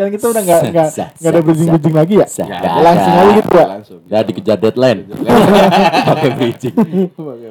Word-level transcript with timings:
sekarang 0.00 0.16
kita 0.16 0.26
udah 0.26 0.42
nggak 0.42 0.60
nggak 0.72 0.88
Sah, 0.88 1.08
nggak 1.12 1.28
ada 1.28 1.40
bridging-bridging 1.44 1.92
lagi 1.92 2.14
ya? 2.16 2.26
Nggak 2.26 2.80
langsung 2.80 3.12
aja 3.12 3.30
gitu 3.36 3.50
ya. 3.52 3.66
Ya 4.08 4.18
dikejar 4.24 4.56
deadline. 4.56 5.00
Pakai 6.08 6.30
bridging. 6.32 6.74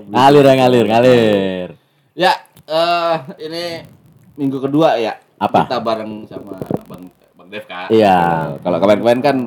Ngalir 0.09 0.43
ya 0.43 0.54
ngalir, 0.57 0.86
ngalir. 0.89 1.68
Ya, 2.18 2.33
eh 2.65 3.15
ini 3.39 3.64
minggu 4.33 4.57
kedua 4.57 4.97
ya. 4.97 5.21
Apa? 5.38 5.70
Kita 5.70 5.77
bareng 5.77 6.25
sama 6.25 6.57
Bang 6.89 7.14
Bang 7.38 7.47
Dev 7.47 7.64
kan. 7.64 7.86
Iya. 7.88 8.18
Kalau 8.59 8.77
kemarin-kemarin 8.77 9.21
kan 9.21 9.38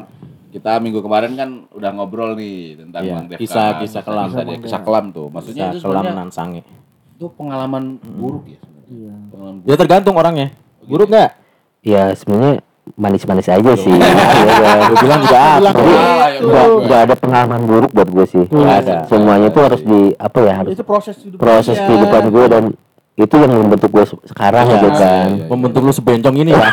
kita 0.49 0.79
minggu 0.79 1.03
kemarin 1.03 1.35
kan 1.35 1.51
udah 1.69 1.91
ngobrol 1.91 2.33
nih 2.33 2.79
tentang 2.79 3.03
Iya, 3.03 3.15
Bang 3.19 3.27
Dev. 3.27 3.39
kisah- 3.43 3.75
kan. 3.75 3.83
kisah 3.83 4.03
kelam. 4.07 4.27
Kisah, 4.31 4.43
dia, 4.47 4.59
kisah 4.63 4.81
kelam 4.81 5.05
tuh. 5.11 5.27
Maksudnya 5.27 5.65
Bisa 5.69 5.75
itu 5.75 5.83
kelam 5.83 6.05
sebenarnya 6.07 6.23
nan 6.23 6.31
sange. 6.31 6.63
itu 7.13 7.27
pengalaman 7.35 7.85
buruk 7.99 8.47
ya 8.47 8.59
sebenarnya. 8.59 8.89
Iya. 8.89 9.15
Pengalaman 9.29 9.55
buruk. 9.59 9.69
Ya 9.69 9.77
tergantung 9.77 10.15
orangnya. 10.15 10.49
Buruk 10.83 11.09
nggak? 11.11 11.31
Ya 11.83 12.15
sebenarnya 12.15 12.63
manis-manis 12.93 13.47
aja 13.47 13.73
sih. 13.75 13.91
Iya, 13.91 14.11
Gue 14.85 14.97
bilang 15.01 15.21
juga 15.21 15.39
apa? 15.39 15.71
Ah, 15.71 16.29
ya 16.29 16.63
Nggak 16.83 17.01
ada 17.01 17.15
pengalaman 17.15 17.61
buruk 17.63 17.91
buat 17.91 18.09
gue 18.09 18.27
sih. 18.27 18.45
Nggak 18.45 18.77
ada. 18.81 18.97
Semuanya 19.07 19.49
itu 19.49 19.61
harus 19.61 19.81
di 19.81 20.01
apa 20.17 20.39
ya 20.41 20.53
harus 20.57 20.71
Itu 20.73 20.83
proses 20.83 21.17
hidup 21.17 21.39
proses 21.39 21.75
dia. 21.75 21.87
kehidupan 21.87 22.23
gue 22.29 22.45
dan 22.47 22.65
itu 23.13 23.35
yang 23.37 23.53
membentuk 23.53 23.87
gue 23.89 24.05
se- 24.05 24.25
sekarang 24.27 24.65
Iya, 24.65 24.73
gitu 24.75 24.87
iya, 24.89 24.99
kan. 24.99 25.27
iya. 25.31 25.45
Membentuk 25.47 25.81
lu 25.81 25.93
sebencong 25.93 26.35
ini 26.35 26.51
ya. 26.51 26.65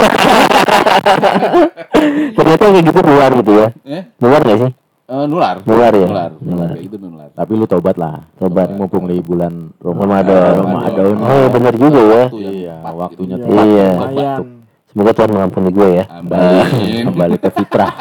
Ternyata 2.32 2.64
kayak 2.66 2.84
gitu 2.86 3.00
luar 3.02 3.30
gitu 3.36 3.52
ya. 3.54 3.68
Eh? 3.86 4.04
Luar 4.18 4.42
gak 4.42 4.58
sih? 4.60 4.72
Eh, 5.10 5.26
nular. 5.26 5.56
Nular 5.64 5.92
ya? 5.92 6.08
Nular. 6.08 6.32
Nular. 6.40 6.70
Kayak 6.72 6.84
gitu 6.86 6.96
nular. 7.00 7.30
Tapi 7.34 7.52
lu 7.52 7.66
tobat 7.66 7.96
lah. 7.98 8.22
Tobat. 8.36 8.68
Mumpung 8.72 9.06
di 9.06 9.18
bulan 9.20 9.74
Ramadan. 9.78 10.54
Ramadan. 10.60 11.06
Oh 11.18 11.34
iya 11.36 11.50
benar 11.50 11.74
juga 11.76 12.00
ya. 12.00 12.24
Iya, 12.32 12.76
waktunya 12.88 13.36
gitu. 13.36 13.46
tepat. 13.48 13.66
Iya. 13.66 14.59
Semoga 14.90 15.14
Tuhan 15.14 15.30
mengampuni 15.30 15.70
gue 15.70 15.90
ya. 16.02 16.06
Amin. 16.10 17.06
Kembali 17.06 17.38
ke 17.38 17.50
fitrah. 17.54 17.94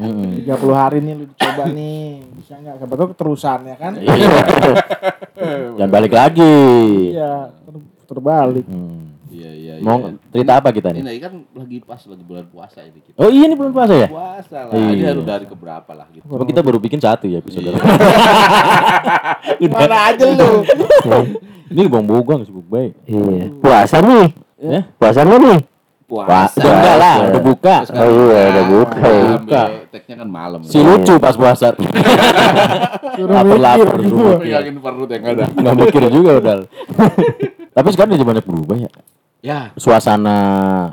Mm-mm. 0.00 0.48
30 0.48 0.72
hari 0.72 0.98
nih 1.04 1.12
lu 1.20 1.24
coba 1.36 1.68
nih. 1.68 2.24
Bisa 2.40 2.56
nggak? 2.56 2.74
Siapa 2.80 2.94
tahu 2.96 3.08
keterusan 3.12 3.58
ya 3.68 3.76
kan? 3.76 3.92
Iya. 4.00 4.28
Jangan 5.76 5.90
balik 5.92 6.12
lagi. 6.16 6.56
Iya, 7.12 7.52
ter- 7.52 7.88
terbalik. 8.08 8.64
Hmm. 8.64 9.12
Iya, 9.28 9.50
iya, 9.52 9.72
iya. 9.76 9.84
Mau 9.84 10.08
cerita 10.32 10.56
apa 10.56 10.72
kita 10.72 10.88
nih? 10.96 11.04
Ini 11.04 11.20
kan 11.20 11.32
lagi 11.52 11.76
pas 11.84 12.00
lagi 12.00 12.24
bulan 12.24 12.48
puasa 12.48 12.80
ini 12.88 13.00
kita. 13.04 13.16
Oh 13.20 13.28
iya 13.28 13.44
ini 13.44 13.52
bulan 13.52 13.72
puasa 13.76 13.92
ya? 13.92 14.08
Puasa 14.08 14.58
lah. 14.64 14.72
Iya. 14.72 14.88
Ini 14.96 15.04
harus 15.04 15.24
dari 15.28 15.44
keberapa 15.44 15.92
lah 15.92 16.08
gitu. 16.16 16.24
Cuma 16.24 16.48
kita 16.48 16.64
baru 16.64 16.80
bikin 16.80 16.96
satu 16.96 17.28
ya 17.28 17.44
episode. 17.44 17.68
Mana 19.68 19.96
aja 20.16 20.24
lu? 20.24 20.64
ini 21.68 21.84
bang 21.84 22.04
bogang 22.08 22.40
sibuk 22.48 22.64
baik. 22.72 22.96
Iya. 23.04 23.52
Puasa 23.60 24.00
nih. 24.00 24.47
Ya? 24.58 24.80
Puasa 24.98 25.22
nggak 25.22 25.38
nih? 25.38 25.60
Puasa. 26.08 26.56
udah 26.56 26.72
enggak 26.72 26.96
lah, 26.96 27.14
Puasa. 27.14 27.28
udah 27.28 27.42
buka. 27.44 27.74
Oh 27.92 28.08
iya, 28.08 28.40
udah 28.48 28.64
buka. 28.64 28.96
Ambil 28.96 29.38
Buka. 29.38 29.62
Kan 30.08 30.28
malam. 30.32 30.60
Si 30.64 30.78
lucu 30.80 31.14
pas 31.20 31.36
puasa. 31.36 31.68
Suruh 33.14 33.34
Lapar-lapar. 33.38 33.98
Pegangin 34.40 34.74
perut 34.80 35.08
yang 35.12 35.24
ada. 35.36 35.44
Nggak 35.52 35.74
mikir 35.78 36.02
juga 36.10 36.30
udah. 36.40 36.54
Tapi 37.76 37.88
sekarang 37.94 38.16
udah 38.16 38.28
banyak 38.34 38.44
berubah 38.48 38.76
ya. 38.80 38.90
Ya. 39.38 39.70
Suasana 39.78 40.38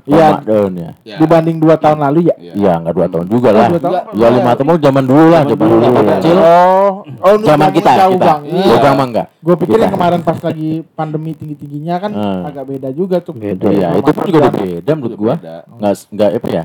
Iya. 0.05 0.37
Ramadan 0.37 0.71
ya. 0.77 0.91
ya. 1.01 1.17
Dibanding 1.17 1.57
dua 1.57 1.81
tahun 1.81 1.97
lalu 1.97 2.29
ya? 2.29 2.35
Iya. 2.37 2.53
Iya, 2.53 2.73
nggak 2.77 2.93
dua 2.93 3.07
tahun 3.09 3.25
juga 3.25 3.49
lah. 3.49 3.67
tahun. 3.73 4.03
Ya 4.13 4.27
lima 4.29 4.51
tahun 4.53 4.67
mau 4.69 4.77
zaman 4.77 5.03
dulu 5.03 5.25
lah, 5.27 5.41
zaman 5.43 5.65
dulu 5.65 5.85
kecil. 6.05 6.35
Oh, 6.37 6.91
oh 7.01 7.33
Zaman 7.41 7.69
kita, 7.73 7.91
kita. 7.97 8.05
bang. 8.15 8.41
Iya. 8.45 8.61
Iya. 8.61 8.75
Bang 8.77 8.93
mah 8.93 9.05
enggak. 9.09 9.27
Gue 9.41 9.55
pikir 9.57 9.77
yang 9.77 9.89
kemarin 9.91 10.21
pas 10.21 10.37
lagi 10.37 10.69
pandemi 10.93 11.31
tinggi 11.33 11.55
tingginya 11.57 11.95
kan 11.97 12.11
Hmm. 12.13 12.45
agak 12.45 12.63
beda 12.67 12.89
juga 12.93 13.17
tuh. 13.17 13.33
Beda. 13.33 13.65
Iya, 13.65 13.87
itu 13.97 14.09
pun 14.13 14.23
juga 14.23 14.39
udah 14.39 14.53
beda 14.53 14.91
menurut 14.93 15.17
gua. 15.17 15.33
beda. 15.35 15.55
Nggak 15.75 15.93
nggak 16.11 16.29
apa 16.31 16.47
ya? 16.47 16.63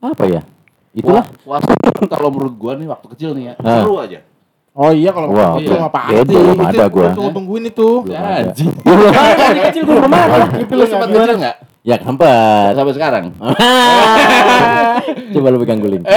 Apa 0.00 0.24
ya? 0.24 0.40
Itulah. 0.92 1.24
Puasa 1.42 1.72
kalau 2.06 2.28
menurut 2.30 2.54
gua 2.54 2.72
nih 2.74 2.86
waktu 2.86 3.06
kecil 3.10 3.30
nih 3.34 3.44
ya. 3.50 3.54
Ah. 3.58 3.82
Seru 3.82 3.98
aja. 3.98 4.22
Oh 4.72 4.88
iya 4.88 5.08
kalau 5.08 5.28
Wah, 5.30 5.52
itu 5.56 5.68
iya. 5.68 5.78
mah 5.78 5.90
pasti. 5.90 6.12
Beda, 6.16 6.34
belum 6.34 6.58
ada 6.64 6.84
gua. 6.88 7.08
Tunggu 7.12 7.30
tungguin 7.30 7.64
itu. 7.66 7.88
Belum 8.02 8.08
Ya, 8.08 8.18
ada. 8.24 8.40
anjing. 8.48 8.70
kecil 9.68 9.82
gue 9.82 9.94
belum 9.94 10.10
ada. 10.10 10.44
Gitu 10.56 10.72
Lu 10.72 10.82
sempat 10.86 11.06
kecil 11.06 11.34
enggak? 11.36 11.54
Ya 11.82 11.94
sempat. 11.98 12.70
Sampai 12.72 12.92
sekarang. 12.94 13.24
Coba 15.32 15.46
lu 15.48 15.56
pegang 15.58 15.78
guling. 15.78 16.02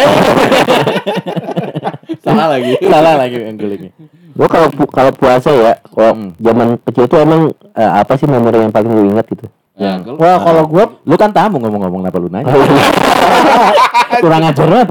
Salah 2.23 2.45
lagi. 2.49 2.73
Salah 2.81 3.13
lagi 3.17 3.35
pegang 3.35 3.57
gulingnya. 3.57 3.91
Gue 4.31 4.47
kalau 4.47 4.67
pu- 4.69 4.89
kalau 4.89 5.11
puasa 5.11 5.49
ya, 5.49 5.71
kalau 5.85 6.11
Hmm. 6.13 6.29
zaman 6.37 6.65
kecil 6.81 7.05
tuh 7.05 7.17
emang 7.19 7.49
eh, 7.71 7.91
apa 7.93 8.13
sih 8.13 8.25
memori 8.25 8.57
yang 8.57 8.69
paling 8.69 8.87
gue 8.87 9.03
ingat 9.09 9.25
gitu? 9.25 9.45
Ya, 9.75 9.99
kalau- 9.99 10.15
Wah 10.17 10.37
kalau 10.39 10.63
gue 10.65 10.83
Lu 11.03 11.15
kan 11.15 11.29
tamu 11.29 11.59
ngomong-ngomong 11.59 11.99
kenapa 12.01 12.17
lu 12.17 12.29
nanya? 12.29 12.47
Kurang 14.23 14.41
ajar 14.41 14.65
banget. 14.65 14.87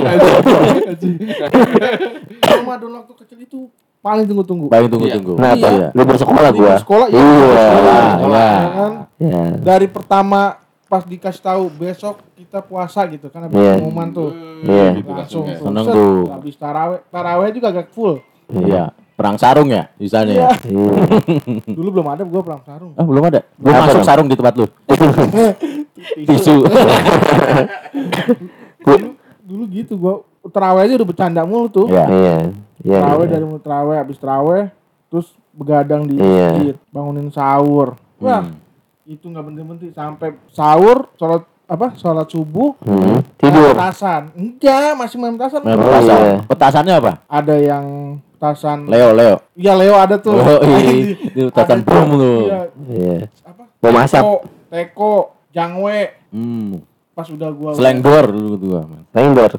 Ramadan 2.44 2.90
waktu 2.94 3.12
kecil 3.24 3.38
itu 3.40 3.60
paling 4.00 4.24
tunggu-tunggu. 4.26 4.66
Paling 4.68 4.88
tunggu-tunggu. 4.88 5.32
Kenapa? 5.36 5.66
Iya. 5.66 5.88
Lu 5.90 6.02
bersekolah 6.04 6.50
gua. 6.52 6.74
sekolah 6.76 7.06
iya. 7.08 7.20
Iya. 7.22 7.40
Iya. 7.48 8.12
ya 8.20 8.68
kan? 8.70 8.92
Ya. 9.16 9.42
Dari 9.64 9.86
pertama 9.88 10.60
pas 10.84 11.02
dikasih 11.02 11.42
tahu 11.42 11.72
besok 11.72 12.20
kita 12.36 12.60
puasa 12.60 13.08
gitu 13.08 13.26
kan 13.28 13.48
habis 13.48 13.56
Iya. 13.56 13.80
pengumuman 13.80 14.08
tuh. 14.12 14.30
Iya. 14.62 14.88
Gitu 14.94 15.10
Langsung 15.10 15.44
tuh. 15.48 15.64
Seneng 15.64 15.84
tuh. 15.88 16.22
Habis 16.30 16.54
taraweh, 16.54 17.00
taraweh 17.08 17.48
juga 17.50 17.66
agak 17.72 17.88
full. 17.90 18.20
Iya. 18.52 18.92
Perang 19.14 19.38
sarung 19.38 19.70
ya 19.70 19.86
di 19.94 20.10
sana 20.10 20.26
ya? 20.26 20.50
Iya. 20.66 20.90
Dulu 21.78 21.88
belum 21.90 22.06
ada 22.08 22.26
gua 22.26 22.42
perang 22.42 22.62
sarung. 22.66 22.92
Ah, 22.98 23.06
belum 23.06 23.22
ada. 23.24 23.46
Belum 23.54 23.70
Apa 23.70 23.82
masuk 23.86 23.98
dong? 24.02 24.06
sarung 24.06 24.26
di 24.26 24.34
tempat 24.34 24.54
lu. 24.58 24.66
Tisu. 26.26 26.66
dulu, 28.82 29.06
dulu 29.48 29.62
gitu 29.70 29.94
gua 29.94 30.14
taraweh 30.44 30.84
aja 30.84 30.94
udah 30.98 31.06
bercanda 31.06 31.42
mulu 31.46 31.70
tuh. 31.70 31.86
Iya. 31.86 32.04
Iya. 32.10 32.34
Iya. 32.84 32.98
Iya. 33.00 33.26
dari 33.30 33.44
mulai 33.46 33.62
taraweh 33.62 33.96
habis 33.96 34.18
taraweh 34.18 34.64
terus 35.08 35.30
begadang 35.54 36.10
di 36.10 36.18
masjid, 36.18 36.74
bangunin 36.90 37.30
sahur. 37.30 37.94
Wah, 38.18 38.42
Hmm. 38.42 38.58
itu 39.06 39.22
nggak 39.24 39.42
berhenti-berhenti 39.42 39.88
sampai 39.94 40.34
sahur, 40.50 41.06
sholat 41.14 41.46
apa? 41.64 41.94
Sholat 41.94 42.26
subuh, 42.26 42.74
Hmm. 42.82 43.22
Tidur. 43.64 43.74
petasan. 43.74 44.22
Enggak, 44.32 44.90
masih 44.94 45.16
main 45.16 45.34
petasan. 45.34 45.60
Main 45.60 45.74
Oh, 45.74 45.82
petasan. 45.82 46.18
iya. 46.18 46.34
Petasannya 46.44 46.94
apa? 46.94 47.12
Ada 47.24 47.54
yang 47.56 47.84
petasan. 48.30 48.78
Leo, 48.86 49.08
Leo. 49.10 49.34
Iya 49.54 49.72
Leo 49.74 49.94
ada 49.94 50.16
tuh. 50.16 50.36
Oh, 50.36 50.60
iya. 50.62 51.16
Itu 51.16 51.48
petasan 51.48 51.80
bom 51.82 52.06
tuh. 52.06 52.14
lu. 52.14 52.34
Iya, 52.44 52.60
Iya. 52.86 53.16
apa? 53.42 53.62
Mau 53.80 53.90
masak. 53.90 54.20
Teko, 54.20 54.34
teko, 54.68 55.12
jangwe. 55.50 56.00
Hmm. 56.28 56.84
Pas 57.10 57.26
udah 57.26 57.50
gua 57.50 57.70
Slangdor 57.72 58.24
dulu 58.28 58.54
gua. 58.60 58.80
Slengdor. 59.08 59.52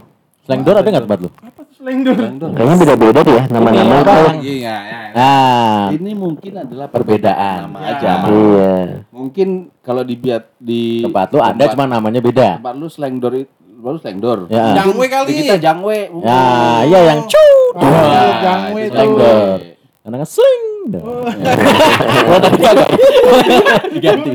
Slangdor 0.44 0.76
ada 0.76 0.86
nggak 0.86 1.06
tempat 1.06 1.20
lu? 1.20 1.30
Apa 1.34 1.62
tuh 1.64 1.76
slengdor? 1.76 2.18
Kayaknya 2.54 2.76
beda-beda 2.78 3.20
deh 3.20 3.34
ya 3.34 3.44
nama-nama. 3.48 3.82
Iya, 3.88 4.04
Kalau- 4.04 4.34
Iya, 4.38 4.76
ya. 4.78 5.00
Nah, 5.16 5.82
Ini 5.90 6.12
mungkin 6.12 6.52
adalah 6.54 6.86
Perbedaan. 6.86 7.60
nama 7.66 7.80
Ya. 7.80 7.96
aja. 7.96 8.12
Iya. 8.28 8.74
Mungkin 9.10 9.48
kalau 9.80 10.04
dibiat 10.04 10.52
di 10.60 11.02
tempat 11.02 11.32
lu 11.32 11.40
ada 11.40 11.64
cuma 11.66 11.88
namanya 11.88 12.20
beda. 12.20 12.60
tempat 12.60 12.76
lu 12.76 12.86
slangdor 12.86 13.34
itu 13.40 13.50
baru 13.86 13.98
slangdor. 14.02 14.40
Ya. 14.50 14.82
Jangwe 14.82 15.06
kali. 15.06 15.30
Kita 15.46 15.56
jangwe. 15.62 16.00
Ya, 16.26 16.42
iya 16.90 17.00
yang 17.14 17.22
cut. 17.30 17.74
Ah, 17.78 17.86
Wah, 17.86 18.34
jangwe 18.42 18.82
itu 18.82 18.90
tuh. 18.90 18.98
Slangdor. 18.98 19.60
Karena 20.06 20.16
kan 20.22 20.30
sling. 20.30 20.64
Oh, 22.30 22.38
tapi 22.38 22.58
kagak. 22.62 22.90
Diganti. 23.94 24.32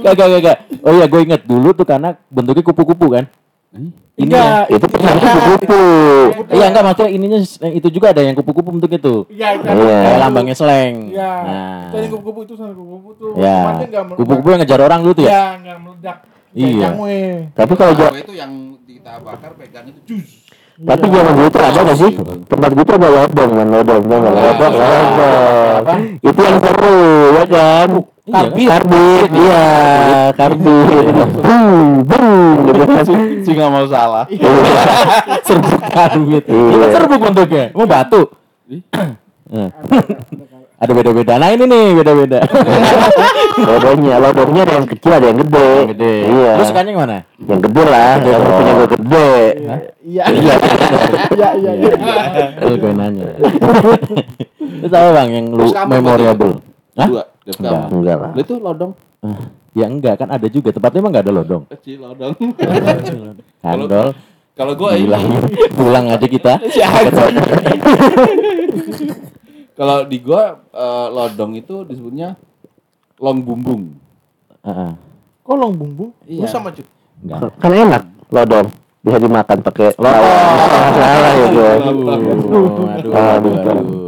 Kagak, 0.00 0.26
kagak. 0.40 0.56
Oh 0.80 0.92
iya, 0.96 1.04
gue 1.04 1.20
inget 1.24 1.44
dulu 1.44 1.76
tuh 1.76 1.84
karena 1.84 2.16
bentuknya 2.32 2.64
kupu-kupu 2.64 3.12
kan. 3.12 3.28
Ini 3.72 3.88
Enggak, 4.28 4.68
Itu 4.68 4.84
pernah 4.88 5.12
kupu-kupu. 5.16 5.82
Iya 6.52 6.64
enggak 6.68 6.84
maksudnya 6.84 7.08
ininya 7.08 7.38
eh, 7.40 7.72
itu 7.80 7.88
juga 7.88 8.12
ada 8.16 8.20
yang 8.24 8.36
kupu-kupu 8.36 8.68
bentuknya 8.80 9.00
tuh. 9.00 9.28
Iya, 9.28 9.60
itu 9.60 9.64
Iya. 9.64 10.00
Kayak 10.04 10.20
lambangnya 10.24 10.56
seleng. 10.56 10.94
Iya. 11.12 11.32
Nah. 11.44 11.80
Tadi 11.92 12.06
kupu-kupu 12.12 12.40
itu 12.48 12.54
sama 12.56 12.72
kupu-kupu 12.72 13.10
tuh. 13.16 13.32
Ya. 13.40 13.76
Meledak. 13.76 14.04
Kupu-kupu 14.16 14.48
yang 14.52 14.60
ngejar 14.64 14.80
orang 14.84 15.00
dulu 15.04 15.12
tuh 15.16 15.24
ya. 15.24 15.32
Iya, 15.32 15.44
nggak 15.60 15.78
meledak. 15.84 16.16
Iya. 16.52 16.88
Tapi 17.56 17.72
kalau 17.76 17.92
gua 17.96 18.12
itu 18.12 18.34
yang 18.36 18.76
kita 18.84 19.12
bakar 19.24 19.52
pegang 19.56 19.88
itu 19.88 20.00
jus. 20.08 20.42
Tapi 20.82 21.04
zaman 21.04 21.32
dulu 21.36 21.48
tuh 21.52 21.62
ada 21.62 21.80
gak 21.84 21.98
sih? 22.00 22.10
Tempat 22.48 22.70
gue 22.72 22.84
tuh 22.88 22.96
ada 22.96 23.08
lodong, 23.12 23.50
kan 23.54 23.66
lodong, 23.70 24.02
nggak? 24.08 24.32
lodong, 24.34 24.72
lodong. 24.72 26.00
Itu 26.24 26.40
yang 26.42 26.58
seru, 26.58 27.00
ya 27.36 27.44
kan? 27.44 27.88
Iya, 28.22 28.32
kan? 28.32 28.48
Karbit, 28.72 29.30
iya, 29.36 29.66
karbit. 30.32 31.04
Bung, 31.44 32.06
bung, 32.08 32.56
gitu 32.66 32.82
kan. 32.88 33.04
Sih 33.44 33.52
nggak 33.52 33.70
mau 33.70 33.86
salah. 33.86 34.24
Serbuk 35.46 35.82
karbit. 35.92 36.44
Iya. 36.48 36.72
Itu 36.72 36.86
serbuk 36.88 37.20
bentuknya. 37.20 37.64
Mau 37.76 37.86
batu. 37.86 38.22
Ada 40.82 40.92
beda-beda. 40.98 41.38
Nah 41.38 41.48
ini 41.54 41.64
nih 41.70 41.84
beda-beda. 41.94 42.42
Lodongnya, 43.70 44.16
lodongnya 44.18 44.62
ada 44.66 44.74
yang 44.82 44.88
kecil, 44.90 45.12
ada 45.14 45.26
yang 45.30 45.38
gede. 45.46 45.68
Gede. 45.94 46.14
Iya. 46.26 46.52
Lu 46.58 46.64
sukanya 46.66 46.90
yang 46.90 47.00
mana? 47.06 47.18
Yang 47.38 47.60
gede 47.70 47.82
lah, 47.86 48.12
yang 48.18 48.42
punya 48.42 48.72
gue 48.72 48.88
gede. 48.98 49.30
Iya, 50.02 50.24
iya. 50.26 50.54
Iya, 51.38 51.48
iya, 51.54 51.72
iya. 51.78 51.92
Lu 52.66 52.74
gue 52.80 52.92
nanya. 52.96 53.28
Lu 54.82 54.86
tahu 54.90 55.08
bang 55.14 55.28
yang 55.30 55.46
lu 55.54 55.64
memorable? 55.70 56.52
Hah? 56.98 57.06
Enggak. 57.06 57.26
Enggak 57.92 58.16
lah. 58.18 58.30
Lu 58.34 58.40
itu 58.42 58.54
lodong. 58.58 58.92
Ya 59.78 59.86
enggak 59.86 60.18
kan 60.18 60.28
ada 60.34 60.46
juga 60.50 60.74
tempatnya 60.74 60.98
emang 60.98 61.12
enggak 61.14 61.24
ada 61.30 61.34
lodong. 61.38 61.62
Kecil 61.78 62.02
lodong. 62.02 62.34
Handol. 63.62 64.18
Kalau 64.52 64.76
Pulang, 64.76 65.24
pulang 65.72 66.06
aja 66.12 66.26
kita. 66.28 66.60
Kalau 69.82 70.06
di 70.06 70.22
gua 70.22 70.62
eh, 70.70 71.06
lodong 71.10 71.58
itu 71.58 71.82
disebutnya 71.82 72.38
long 73.18 73.42
bumbung. 73.42 73.98
Heeh. 74.62 74.94
Kolong 75.42 75.74
bumbung. 75.74 76.14
Iya. 76.22 76.46
Lu 76.46 76.46
sama. 76.46 76.70
Enggak. 77.18 77.50
Kan 77.58 77.74
enak 77.74 78.02
lodong. 78.30 78.70
Bisa 79.02 79.18
dimakan 79.18 79.58
pakai 79.58 79.90
lodong. 79.98 80.22
Salah 80.94 81.32
ya 81.34 81.46
gue. 81.50 81.70
Aduh, 81.82 82.06
aduh, 82.06 83.10
aduh, 83.10 83.52
aduh. 83.58 84.00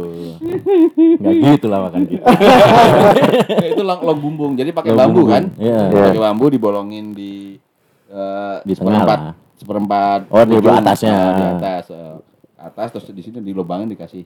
Enggak 0.95 1.33
gitu 1.59 1.67
lah 1.67 1.79
makan. 1.91 1.99
Ya, 2.07 3.67
itu 3.75 3.83
long, 3.83 3.99
long 3.99 4.19
bumbung. 4.23 4.51
Jadi 4.55 4.71
pakai 4.71 4.95
Long 4.95 4.99
bambu 5.11 5.27
bumbung. 5.27 5.35
kan? 5.35 5.43
Iya. 5.59 5.79
Pakai 5.91 6.21
bambu 6.23 6.45
dibolongin 6.47 7.05
di 7.11 7.59
eh, 8.07 8.55
Di 8.63 8.71
seperempat 8.79 9.35
seperempat 9.55 10.19
Oh, 10.31 10.43
di 10.47 10.55
atasnya. 10.59 11.11
Nah, 11.11 11.35
di 11.35 11.43
atas 11.59 11.83
eh, 11.91 12.15
atas 12.55 12.87
terus 12.95 13.11
di 13.11 13.23
sini 13.23 13.43
dilubangin 13.43 13.91
dikasih 13.91 14.23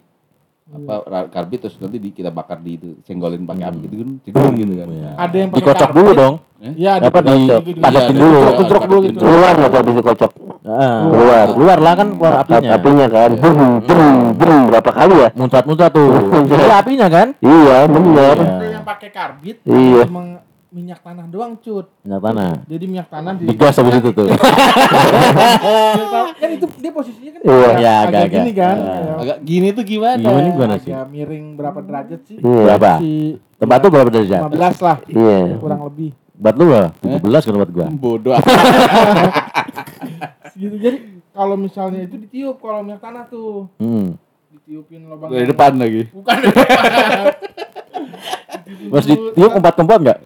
apa 0.69 0.93
ra- 1.03 1.25
karbit 1.27 1.59
terus 1.59 1.75
nanti 1.77 1.97
di, 1.97 2.09
kita 2.11 2.29
bakar 2.29 2.61
di 2.61 2.77
itu 2.77 2.93
senggolin 3.01 3.41
pakai 3.41 3.65
api 3.65 3.77
gitu 3.83 3.95
kan 3.97 4.09
cegur 4.21 4.53
gitu 4.53 4.73
kan 4.75 4.87
Iya. 4.87 5.01
Nah, 5.01 5.13
Ada 5.17 5.35
yang 5.35 5.49
pakai 5.49 5.59
Dikocok 5.59 5.79
karbit. 5.81 5.97
dulu 5.97 6.11
dong. 6.13 6.35
Iya, 6.59 6.91
ada 6.93 7.05
Apa 7.07 7.19
di 7.19 7.35
padatin 7.75 8.13
Iya, 8.13 8.19
dulu. 8.19 8.37
ada 8.37 8.51
dulu 8.53 8.69
karbit 8.69 9.01
gitu. 9.01 9.17
Keluar 9.19 9.53
nggak 9.55 9.69
kalau 9.71 9.85
bisa 9.85 10.01
kocok? 10.03 10.31
Heeh. 10.59 10.97
Keluar. 11.09 11.45
Keluar 11.49 11.77
lah 11.79 11.93
kan 11.95 12.07
keluar 12.13 12.33
apinya. 12.37 12.69
Apinya 12.71 13.07
kan. 13.07 13.29
Brum, 13.33 13.57
brum, 13.81 14.17
brum. 14.35 14.61
Berapa 14.69 14.91
kali 14.93 15.15
ya? 15.17 15.29
Muncrat-muncrat 15.33 15.91
tuh. 15.91 16.09
Jadi 16.51 16.65
apinya 16.69 17.07
kan? 17.07 17.27
Iya, 17.39 17.77
bener. 17.87 18.35
Iya. 18.37 18.49
Ada 18.51 18.67
yang 18.69 18.85
pakai 18.85 19.09
karbit. 19.09 19.57
Iya. 19.65 20.03
Minyak 20.69 21.01
tanah 21.01 21.25
doang, 21.25 21.57
Cut. 21.57 21.89
Minyak 22.03 22.21
tanah. 22.21 22.61
Jadi 22.63 22.83
minyak 22.85 23.09
tanah 23.09 23.33
di 23.33 23.43
Digas 23.43 23.73
habis 23.73 23.95
itu 23.95 24.09
tuh. 24.11 24.29
kan 26.39 26.49
itu 26.51 26.65
dia 26.77 26.91
posisinya 26.91 27.31
kan 27.31 27.41
Iya. 27.41 27.49
agak- 27.49 27.57
Iya, 27.73 27.89
agak 27.89 28.05
agak-agak. 28.05 28.29
gini 28.29 28.51
kan. 28.53 28.75
Kayak 28.77 29.17
agak 29.17 29.37
gini 29.41 29.67
tuh 29.71 29.83
gimana 29.83 30.17
Gimana 30.21 30.47
gimana 30.47 30.73
sih? 30.77 30.91
agak 30.91 31.07
miring 31.09 31.45
berapa 31.53 31.79
derajat 31.79 32.21
sih? 32.23 32.37
Iya. 32.37 32.61
Berapa? 32.67 32.91
Si 32.99 33.13
Tempat 33.57 33.77
tuh 33.81 33.89
berapa 33.89 34.09
derajat? 34.09 34.41
15 34.45 34.77
lah, 34.79 34.97
Iya. 35.03 35.37
kurang 35.57 35.81
lebih. 35.83 36.09
Bat 36.31 36.55
lu 36.55 36.63
berapa? 36.67 36.89
17 37.01 37.17
kan 37.41 37.51
tempat 37.51 37.69
gua. 37.71 37.85
bodoh 37.99 38.33
Gitu. 40.55 40.75
Jadi 40.77 40.97
kalau 41.31 41.55
misalnya 41.55 42.03
itu 42.03 42.15
ditiup 42.19 42.59
kalau 42.59 42.79
minyak 42.79 42.99
tanah 42.99 43.25
tuh, 43.25 43.71
Hmm. 43.75 44.19
ditiupin 44.53 45.01
lubang 45.03 45.29
dari 45.29 45.45
depan 45.45 45.71
lagi 45.73 46.11
Bukan 46.11 46.37
dari 47.99 48.73
depan. 48.77 48.91
Mas 48.91 49.05
ditiup 49.05 49.51
empat-empat 49.55 49.97
enggak? 49.99 50.19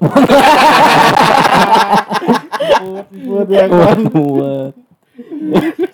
Buat 3.23 3.47
ya 3.49 3.65
kan. 3.67 3.97
Buat. 4.07 4.73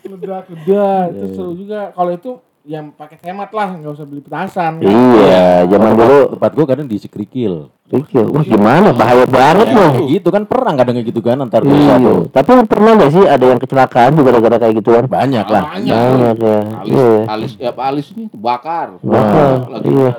Ledak-ledak. 0.06 1.08
Itu 1.12 1.26
seru 1.34 1.52
juga. 1.56 1.92
Kalau 1.92 2.12
itu 2.12 2.32
yang 2.64 2.94
pakai 2.94 3.18
hemat 3.24 3.50
lah, 3.50 3.74
nggak 3.74 3.92
usah 3.92 4.06
beli 4.06 4.22
petasan. 4.22 4.78
kan. 4.78 4.86
Iya, 4.86 5.66
zaman 5.66 5.92
dulu 5.96 6.20
Tempat 6.38 6.52
gua 6.54 6.66
kadang 6.68 6.86
diisi 6.86 7.08
kerikil. 7.08 7.74
Rikil, 7.90 8.30
wah 8.30 8.46
gimana 8.46 8.94
bahaya 8.94 9.26
banget 9.26 9.74
loh. 9.74 10.06
Gitu 10.06 10.30
kan 10.30 10.46
perang 10.46 10.78
kadang 10.78 10.94
kayak 10.94 11.10
gitu 11.10 11.26
kan 11.26 11.42
antar 11.42 11.66
desa 11.66 11.74
Iya, 11.74 11.96
tuh. 11.98 12.30
tapi 12.30 12.62
pernah 12.70 12.94
nggak 12.94 13.10
sih 13.10 13.26
ada 13.26 13.42
yang 13.42 13.58
kecelakaan 13.58 14.14
juga 14.14 14.30
gara-gara 14.30 14.58
kayak 14.62 14.76
gituan? 14.78 15.04
Banyak 15.10 15.48
lah. 15.50 15.64
Banyak. 15.74 15.98
Banyak 15.98 16.36
ya. 16.38 16.60
alis 16.78 16.86
Iya. 16.86 17.10
alis 17.26 17.52
ya 17.58 17.72
alis 17.74 18.08
ini 18.14 18.30
bakar 18.30 19.02
Bakar, 19.02 19.66
lagi 19.74 19.90
iya. 19.90 20.10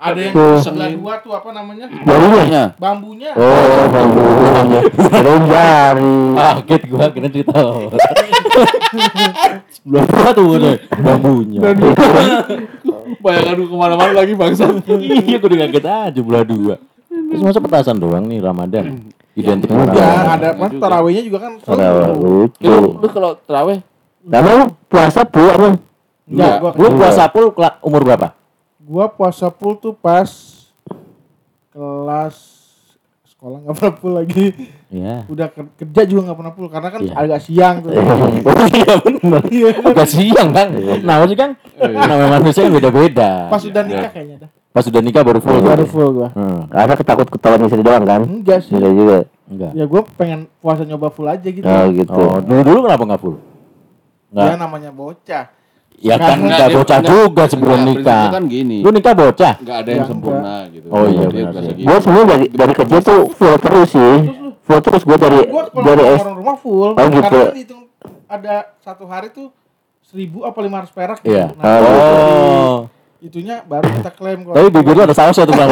Ada 0.00 0.32
yang 0.32 0.34
sebelah 0.64 0.88
dua 0.96 1.14
tuh 1.20 1.36
apa 1.36 1.52
namanya? 1.52 1.84
Jarinya? 1.92 2.72
Bambunya. 2.80 3.36
Oh, 3.36 3.84
bambunya. 3.92 4.80
Jari. 5.44 6.16
Kaget 6.40 6.82
gua 6.88 7.06
kira 7.12 7.28
cerita. 7.28 7.52
Belum 9.84 10.04
apa 10.08 10.30
tuh 10.32 10.44
udah 10.56 10.74
bambunya. 11.04 11.60
bayangan 13.20 13.52
lu 13.60 13.68
ke 13.68 13.76
mana-mana 13.76 14.12
lagi 14.16 14.32
bangsa 14.32 14.72
Iya 15.04 15.36
gua 15.36 15.48
udah 15.52 15.58
kaget 15.68 15.84
aja 15.84 16.20
belah 16.24 16.44
dua. 16.48 16.74
Terus 17.12 17.42
masa 17.44 17.60
petasan 17.60 18.00
doang 18.00 18.24
nih 18.24 18.40
Ramadan. 18.40 19.04
Identik 19.36 19.68
Enggak, 19.68 20.00
Ramadan. 20.00 20.32
ada 20.32 20.48
mas 20.56 20.72
tarawihnya 20.80 21.22
juga 21.28 21.38
kan. 21.44 21.52
Tarawih 21.60 22.08
lucu. 22.16 22.72
lu, 22.72 23.08
kalau 23.12 23.36
terawih 23.44 23.78
Karena 24.24 24.50
lu 24.64 24.66
puasa 24.88 25.28
pu 25.28 25.44
apa? 25.44 25.76
Enggak, 26.24 26.54
gua 26.56 26.70
Lu 26.72 26.88
puasa 26.96 27.28
pul 27.28 27.52
umur 27.84 28.00
berapa? 28.08 28.39
Gua 28.90 29.06
puasa 29.06 29.46
full 29.48 29.78
tuh 29.78 29.94
pas 29.94 30.26
kelas 31.70 32.36
sekolah 33.30 33.62
nggak 33.62 33.74
pernah 33.74 33.94
full 33.96 34.12
lagi. 34.12 34.46
Iya. 34.90 35.24
Udah 35.24 35.46
ker- 35.48 35.72
kerja 35.76 36.02
juga 36.04 36.20
nggak 36.26 36.36
pernah 36.36 36.52
full 36.52 36.68
karena 36.68 36.88
kan 36.90 37.00
Iya. 37.00 37.14
agak 37.14 37.40
siang 37.40 37.74
tuh. 37.80 37.90
Iya 37.94 38.94
benar. 39.06 39.42
Agak 39.86 40.08
siang 40.08 40.48
kan. 40.50 40.68
Nah 41.00 41.14
maksudnya 41.16 41.40
kan 41.40 41.50
namanya 41.80 42.30
manusia 42.36 42.66
kan 42.66 42.72
beda-beda. 42.74 43.30
Pas 43.46 43.62
udah 43.62 43.82
nikah 43.82 44.10
kayaknya 44.10 44.36
dah. 44.40 44.50
Pas 44.70 44.84
udah 44.84 45.00
nikah 45.00 45.22
baru 45.22 45.38
full. 45.38 45.58
Baru 45.60 45.84
full 45.84 46.08
gua. 46.12 46.28
Hmm. 46.30 46.66
Karena 46.68 46.94
ketakut 46.94 47.28
ketahuan 47.28 47.62
istri 47.64 47.80
doang 47.80 48.04
kan? 48.04 48.20
Enggak 48.22 48.60
sih. 48.60 48.74
Iya 48.74 48.90
juga. 48.90 49.16
Enggak. 49.46 49.70
Ya 49.72 49.84
gua 49.86 50.02
pengen 50.14 50.40
puasa 50.58 50.82
nyoba 50.82 51.08
full 51.08 51.26
aja 51.26 51.46
gitu. 51.46 51.62
Oh 51.62 51.86
gitu. 51.88 52.10
Oh, 52.12 52.38
dulu 52.38 52.60
dulu 52.60 52.78
kenapa 52.84 53.02
nggak 53.04 53.20
full? 53.20 53.36
Ya 54.30 54.52
Enggak. 54.52 54.58
namanya 54.58 54.90
bocah. 54.90 55.44
Ya 55.96 56.16
kan 56.16 56.38
enggak 56.38 56.68
bocah 56.70 56.98
enggak, 56.98 57.10
juga 57.10 57.42
sebelum 57.44 57.78
enggak, 57.78 57.92
nikah. 57.98 58.26
kan 58.30 58.44
gini 58.46 58.76
Lu 58.80 58.88
nikah 58.88 59.12
bocah? 59.12 59.54
nggak 59.58 59.76
ada 59.76 59.90
yang 59.90 59.98
Ya, 59.98 60.06
sempurna 60.06 60.54
gitu 60.70 60.86
Oh 60.88 61.04
iya, 61.04 61.24
benar 61.26 61.52
gitu. 61.52 61.82
Gue 61.82 61.98
sebenarnya 61.98 62.26
dari 62.26 62.46
dari 62.48 62.72
kerja 62.72 62.96
tuh 63.00 63.20
full 63.30 63.56
terus 63.56 63.88
sih. 63.90 64.14
Full 64.62 64.80
terus 64.80 65.02
gue 65.02 65.16
dari 65.18 65.40
Gua 65.44 65.62
dari 65.82 66.02
orang 66.06 66.36
rumah 66.36 66.56
full. 66.56 66.90
Oh, 66.90 67.06
gitu. 67.06 67.20
Karena 67.20 67.42
kan 67.42 67.52
dihitung 67.52 67.82
ada 68.24 68.54
satu 68.78 69.04
hari 69.04 69.28
tuh 69.28 69.50
seribu 70.02 70.42
apa 70.42 70.58
lima 70.58 70.80
ratus 70.80 70.90
perak. 70.90 71.18
gitu. 71.20 71.30
Iya. 71.30 71.52
Nah, 71.52 71.78
Oh. 71.80 72.76
itunya 73.20 73.60
baru 73.62 73.84
kita 73.92 74.10
klaim 74.10 74.40
kok. 74.42 74.54
Tapi 74.56 74.68
bibir 74.70 74.94
lu 74.94 75.02
ada 75.02 75.12
sausnya 75.12 75.44
tuh 75.44 75.52
bang. 75.52 75.68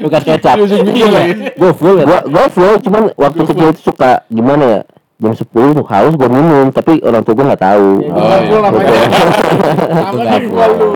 Bekas 0.00 0.22
kecap. 0.24 0.56
Gue 0.56 1.70
full 1.76 1.94
ya. 1.96 2.04
Gue 2.22 2.44
full 2.48 2.74
cuman 2.80 3.02
waktu 3.14 3.40
kecil 3.44 3.66
itu 3.70 3.80
suka 3.84 4.24
gimana 4.26 4.64
ya? 4.64 4.80
Jam 5.20 5.36
10 5.36 5.44
tuh 5.76 5.84
haus 5.84 6.14
gue 6.16 6.28
minum 6.28 6.72
tapi 6.72 6.96
orang 7.00 7.20
tua 7.20 7.34
gue 7.34 7.44
nggak 7.44 7.60
tahu. 7.62 7.88
Ya, 8.00 8.08
Oh, 8.08 8.24
oh, 8.24 8.40
iya. 8.40 8.64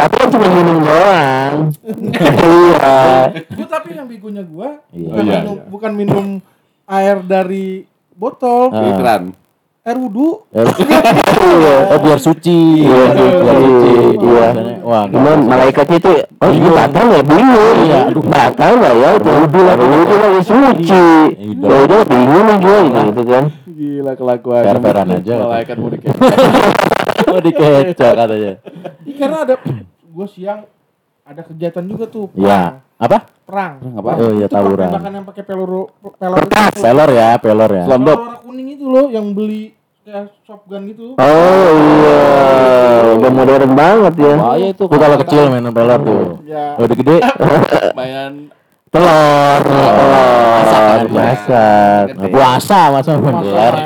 Tapi 0.01 0.15
kan 0.17 0.29
cuma 0.31 0.47
minum 0.49 0.77
doang. 0.81 1.55
Iya. 2.55 2.97
Tapi 3.69 3.89
yang 3.93 4.07
begonya 4.09 4.43
gua 4.43 4.81
Iya. 4.89 5.11
bukan, 5.11 5.25
Iya, 5.25 5.37
minum, 5.37 5.55
iya. 5.55 5.65
bukan 5.69 5.93
minum 5.93 6.25
air 6.87 7.17
dari 7.21 7.85
botol, 8.15 8.73
Ah. 8.73 8.81
Air 9.85 10.01
wudhu. 10.01 10.49
Oh 10.49 11.99
biar 12.01 12.17
suci. 12.17 12.89
Iya, 12.89 13.05
Biar 13.13 13.57
suci. 13.61 13.93
Iya. 14.17 14.49
Wah. 14.81 15.05
Cuman 15.13 15.45
malaikatnya 15.45 16.01
itu 16.01 16.13
oh 16.41 16.49
ini 16.49 16.69
batal 16.73 17.07
ya 17.13 17.21
bingung. 17.21 17.77
Iya, 17.85 18.01
aduh. 18.09 18.25
batal 18.25 18.71
nggak 18.81 18.95
ya? 18.97 19.09
Wudhu 19.21 19.61
lagi 19.61 19.85
wudhu 19.85 20.15
lagi 20.17 20.41
suci. 20.41 21.05
Iya. 21.37 21.69
Ya 21.69 21.77
udah 21.85 22.01
bingung 22.09 22.45
nih 22.49 22.57
gue 22.65 22.79
gitu 23.13 23.23
kan. 23.29 23.45
gila 23.75 24.13
kelakuan 24.15 24.63
Fair-fairan 24.71 25.09
aja. 25.19 25.35
malaikat 25.51 25.77
mudik 25.83 26.07
ya 26.07 26.15
Oh 27.27 27.41
dikecap 27.43 28.15
katanya. 28.17 28.53
Iya, 29.05 29.15
karena 29.21 29.37
ada 29.45 29.55
gua 30.09 30.27
siang 30.31 30.65
ada 31.27 31.43
kegiatan 31.45 31.85
juga 31.85 32.09
tuh. 32.09 32.33
Iya. 32.33 32.84
Apa? 32.95 33.19
Perang. 33.45 33.75
apa? 33.93 34.11
Oh 34.17 34.33
iya 34.33 34.47
Itu 34.47 34.55
tawuran. 34.55 34.89
penembakan 34.89 35.13
yang 35.13 35.27
pakai 35.27 35.43
peluru 35.45 35.83
peluru 36.17 36.41
itu. 36.41 36.81
Pelor 36.81 37.11
ya, 37.11 37.29
pelor 37.37 37.71
ya. 37.71 37.85
Peluru 37.85 38.15
warna 38.17 38.39
kuning 38.41 38.69
itu 38.73 38.85
loh 38.87 39.07
yang 39.11 39.27
beli 39.35 39.75
kayak 40.01 40.33
shotgun 40.45 40.83
gitu. 40.89 41.17
Oh 41.17 41.67
iya, 41.75 42.21
udah 43.15 43.31
modern 43.31 43.73
banget 43.73 44.15
ya. 44.17 44.35
bahaya 44.37 44.67
itu 44.71 44.85
Tuh 44.85 44.97
kalau 44.97 45.17
kecil 45.21 45.43
mainan 45.49 45.73
pelor 45.73 46.01
tuh. 46.01 46.25
Ya. 46.45 46.77
Kalau 46.77 46.87
udah 46.87 46.97
gede 46.97 47.17
main 47.99 48.33
Telur, 48.95 49.63
telur, 49.67 51.03
masak. 51.11 52.07
Nah, 52.15 52.29
puasa 52.31 52.81
masa 52.95 53.11
main 53.19 53.37
pelor. 53.43 53.75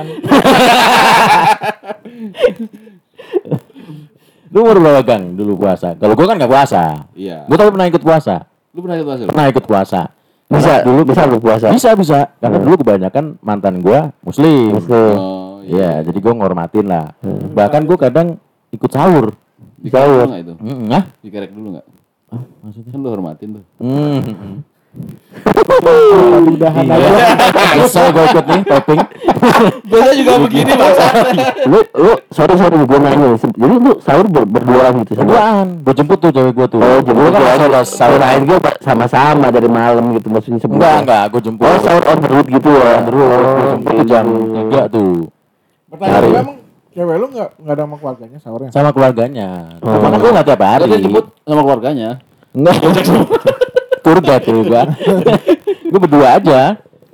Lu 4.49 4.65
umur 4.65 4.81
berapa 4.81 5.01
Gang 5.01 5.33
dulu 5.33 5.61
puasa? 5.61 5.93
Kalau 5.95 6.13
gua 6.13 6.27
kan 6.29 6.37
nggak 6.37 6.49
puasa. 6.49 6.85
iya 7.13 7.45
Gua 7.45 7.57
tapi 7.57 7.71
pernah 7.73 7.89
ikut 7.89 8.01
puasa. 8.01 8.49
Lu 8.79 8.87
pernah 8.87 8.95
ikut 8.95 9.07
puasa? 9.09 9.23
Pernah 9.27 9.47
ikut 9.51 9.65
puasa. 9.67 10.01
Bisa, 10.49 10.73
dulu 10.81 11.01
bisa 11.05 11.23
lu 11.27 11.39
puasa. 11.39 11.67
Bisa 11.69 11.91
bisa. 11.93 12.19
Karena 12.39 12.63
dulu 12.63 12.75
kebanyakan 12.79 13.25
mantan 13.43 13.83
gua 13.83 14.15
muslim. 14.23 14.71
Muslim. 14.71 15.15
oh 15.19 15.61
Iya, 15.67 16.01
jadi 16.01 16.17
gua 16.17 16.33
ngormatin 16.33 16.87
lah. 16.87 17.11
Bahkan 17.53 17.83
gua 17.85 17.99
kadang 18.01 18.39
ikut 18.71 18.89
sahur. 18.89 19.35
dikerek 19.79 19.95
dulu 20.05 20.27
nggak 20.27 20.43
itu 20.43 20.55
Mm, 20.59 20.91
ah? 20.91 21.05
dikerek 21.23 21.51
dulu 21.51 21.69
nggak 21.71 21.87
Ah, 22.29 22.43
maksudnya? 22.61 22.91
kan 22.91 22.99
lu 22.99 23.09
hormatin 23.09 23.49
tuh 23.53 23.65
Hmm. 23.79 24.67
Udahan 26.49 26.85
Iya. 26.85 26.97
aja. 26.97 27.09
Bisa 27.79 28.01
gue 28.09 28.25
ikut 28.25 28.45
nih 28.45 28.63
topping. 28.65 29.01
Biasa 29.85 30.11
juga 30.13 30.33
begini 30.43 30.73
Mas. 30.75 30.99
lu 31.65 31.79
lu 31.95 32.13
sorry 32.29 32.55
sorry 32.57 32.77
gue 32.79 32.99
nanya 32.99 33.27
jadi 33.37 33.75
lu 33.75 33.93
sahur 34.01 34.27
ber 34.27 34.45
berdua 34.45 34.91
gitu 34.97 35.13
sama 35.15 35.29
Berduaan. 35.29 35.67
Gue 35.85 35.95
jemput 35.95 36.19
tuh 36.19 36.31
cewek 36.31 36.53
gue 36.53 36.67
tuh. 36.69 36.81
oh 36.81 36.99
jadi 37.01 37.15
Gua 37.15 37.31
kan 37.31 37.59
kan 37.69 37.85
sahur 37.85 38.19
lain 38.19 38.41
gue 38.45 38.59
sama-sama 38.81 39.47
dari 39.49 39.69
malam 39.69 40.05
gitu 40.13 40.27
maksudnya 40.29 40.59
sebelum 40.59 40.81
Enggak, 40.81 40.97
enggak, 41.05 41.25
gue 41.31 41.41
jemput. 41.43 41.65
oh 41.65 41.79
sahur 41.79 42.05
on 42.05 42.19
the 42.19 42.29
road 42.29 42.47
gitu 42.49 42.69
ya 42.69 42.91
On 42.91 43.05
the 43.05 43.13
road, 43.13 43.31
oh, 43.31 43.67
jemput 43.71 43.93
tuh 43.93 44.07
jam 44.07 44.25
3 44.27 44.89
tuh. 44.89 45.13
Pertanyaan 45.89 46.23
gue 46.25 46.41
emang 46.41 46.57
cewek 46.91 47.17
lu 47.17 47.27
nggak 47.31 47.51
nggak 47.57 47.75
ada 47.75 47.83
sama 47.85 47.97
keluarganya 47.97 48.39
sahurnya? 48.41 48.71
Sama 48.73 48.91
keluarganya. 48.91 49.49
Oh. 49.79 49.95
Cuma 49.95 50.17
gue 50.19 50.31
nggak 50.33 50.47
tiap 50.47 50.61
hari. 50.61 50.83
Tadi 50.85 51.03
jemput 51.03 51.27
sama 51.45 51.61
keluarganya. 51.63 52.11
Enggak. 52.51 52.77
Guide 54.17 54.45
tuh 54.45 54.63
gue. 54.65 54.83
gue 55.93 56.01
berdua 56.01 56.41
aja. 56.41 56.61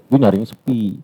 Gue 0.06 0.18
nyarinya 0.20 0.46
sepi. 0.46 1.02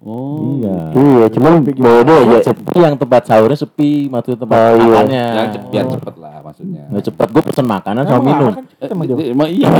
Oh. 0.00 0.56
Iya. 0.56 0.96
iya 0.96 1.26
cuman 1.28 1.60
beda 1.60 1.84
aja 2.24 2.36
Sepi 2.40 2.80
yang 2.80 2.96
tempat 2.96 3.28
sahurnya 3.28 3.52
sepi, 3.52 4.08
maksudnya 4.08 4.48
tempat 4.48 4.56
Oh, 4.56 4.72
iya. 4.80 4.84
makannya. 4.96 5.24
Yang 5.28 5.48
cepet, 5.52 5.68
biar 5.68 5.84
cepet 5.92 6.14
lah 6.16 6.36
maksudnya. 6.40 6.82
Nggak 6.88 7.04
cepet, 7.12 7.28
gue 7.28 7.42
pesen 7.44 7.66
makanan 7.68 8.02
sama 8.08 8.22
minum. 8.24 8.52
emang 8.80 9.48
Eh, 9.52 9.60
iya. 9.60 9.68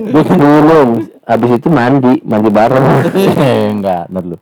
gue 0.00 0.22
minum 0.40 0.88
habis 1.28 1.50
itu 1.52 1.68
mandi 1.68 2.14
mandi 2.24 2.48
bareng 2.48 2.84
Eh, 3.44 3.68
enggak, 3.68 4.08
ntar 4.08 4.22
dulu. 4.24 4.38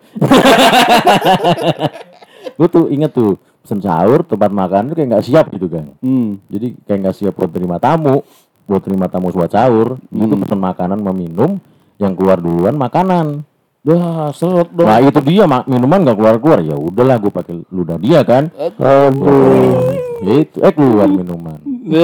gue 2.55 2.69
tuh 2.71 2.85
inget 2.87 3.11
tuh, 3.11 3.35
pesen 3.67 3.83
sahur, 3.83 4.23
tempat 4.23 4.51
makan 4.55 4.91
tuh 4.91 4.95
kayak 4.95 5.09
nggak 5.11 5.25
siap 5.27 5.51
gitu 5.51 5.67
kan. 5.67 5.91
Hmm. 5.99 6.39
Jadi 6.47 6.79
kayak 6.87 6.99
nggak 7.03 7.17
siap 7.19 7.35
buat 7.35 7.51
terima 7.51 7.83
tamu, 7.83 8.23
buat 8.69 8.85
terima 8.85 9.09
tamu 9.09 9.33
buat 9.33 9.49
sahur. 9.49 9.97
Itu 10.13 10.37
Hmm. 10.37 10.45
pesen 10.45 10.61
makanan 10.61 11.01
sama 11.01 11.13
minum, 11.17 11.57
yang 11.97 12.13
keluar 12.13 12.37
duluan 12.39 12.77
makanan. 12.77 13.43
Wah, 13.89 14.29
seret 14.37 14.69
dong. 14.77 14.85
Nah 14.85 15.01
itu 15.01 15.17
dia 15.25 15.49
mak 15.49 15.65
minuman 15.65 16.05
nggak 16.05 16.19
keluar 16.19 16.37
keluar 16.37 16.61
ya 16.61 16.77
udahlah 16.77 17.17
gue 17.17 17.33
pakai 17.33 17.55
ludah 17.73 17.97
dia 17.97 18.21
kan. 18.21 18.53
aduh 18.53 19.89
itu 20.29 20.61
eh 20.61 20.73
keluar 20.77 21.09
minuman. 21.09 21.57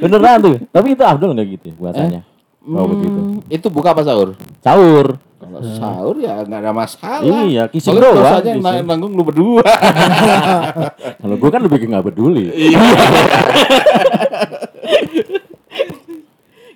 Beneran 0.00 0.36
tuh. 0.38 0.54
Tapi 0.70 0.88
itu 0.94 1.02
Abdul 1.02 1.34
nggak 1.34 1.48
gitu 1.58 1.64
ya 1.72 1.74
puasanya. 1.74 2.20
Oh 2.62 2.84
begitu. 2.86 3.16
Hmm, 3.16 3.40
Itu 3.46 3.66
buka 3.68 3.92
apa 3.92 4.02
sahur? 4.02 4.36
Sahur. 4.60 5.16
Kalau 5.40 5.60
sahur 5.72 6.16
ya 6.16 6.44
nggak 6.44 6.60
ada 6.60 6.70
masalah. 6.70 7.24
Iya, 7.42 7.64
kissing 7.66 7.96
Kalau 7.96 8.12
doang, 8.12 8.44
dosanya 8.44 8.52
yang 8.76 8.86
nanggung 8.86 9.12
lu 9.12 9.24
berdua. 9.24 9.64
Kalau 11.22 11.34
gue 11.34 11.50
kan 11.50 11.60
lebih 11.60 11.80
nggak 11.82 12.04
peduli. 12.06 12.52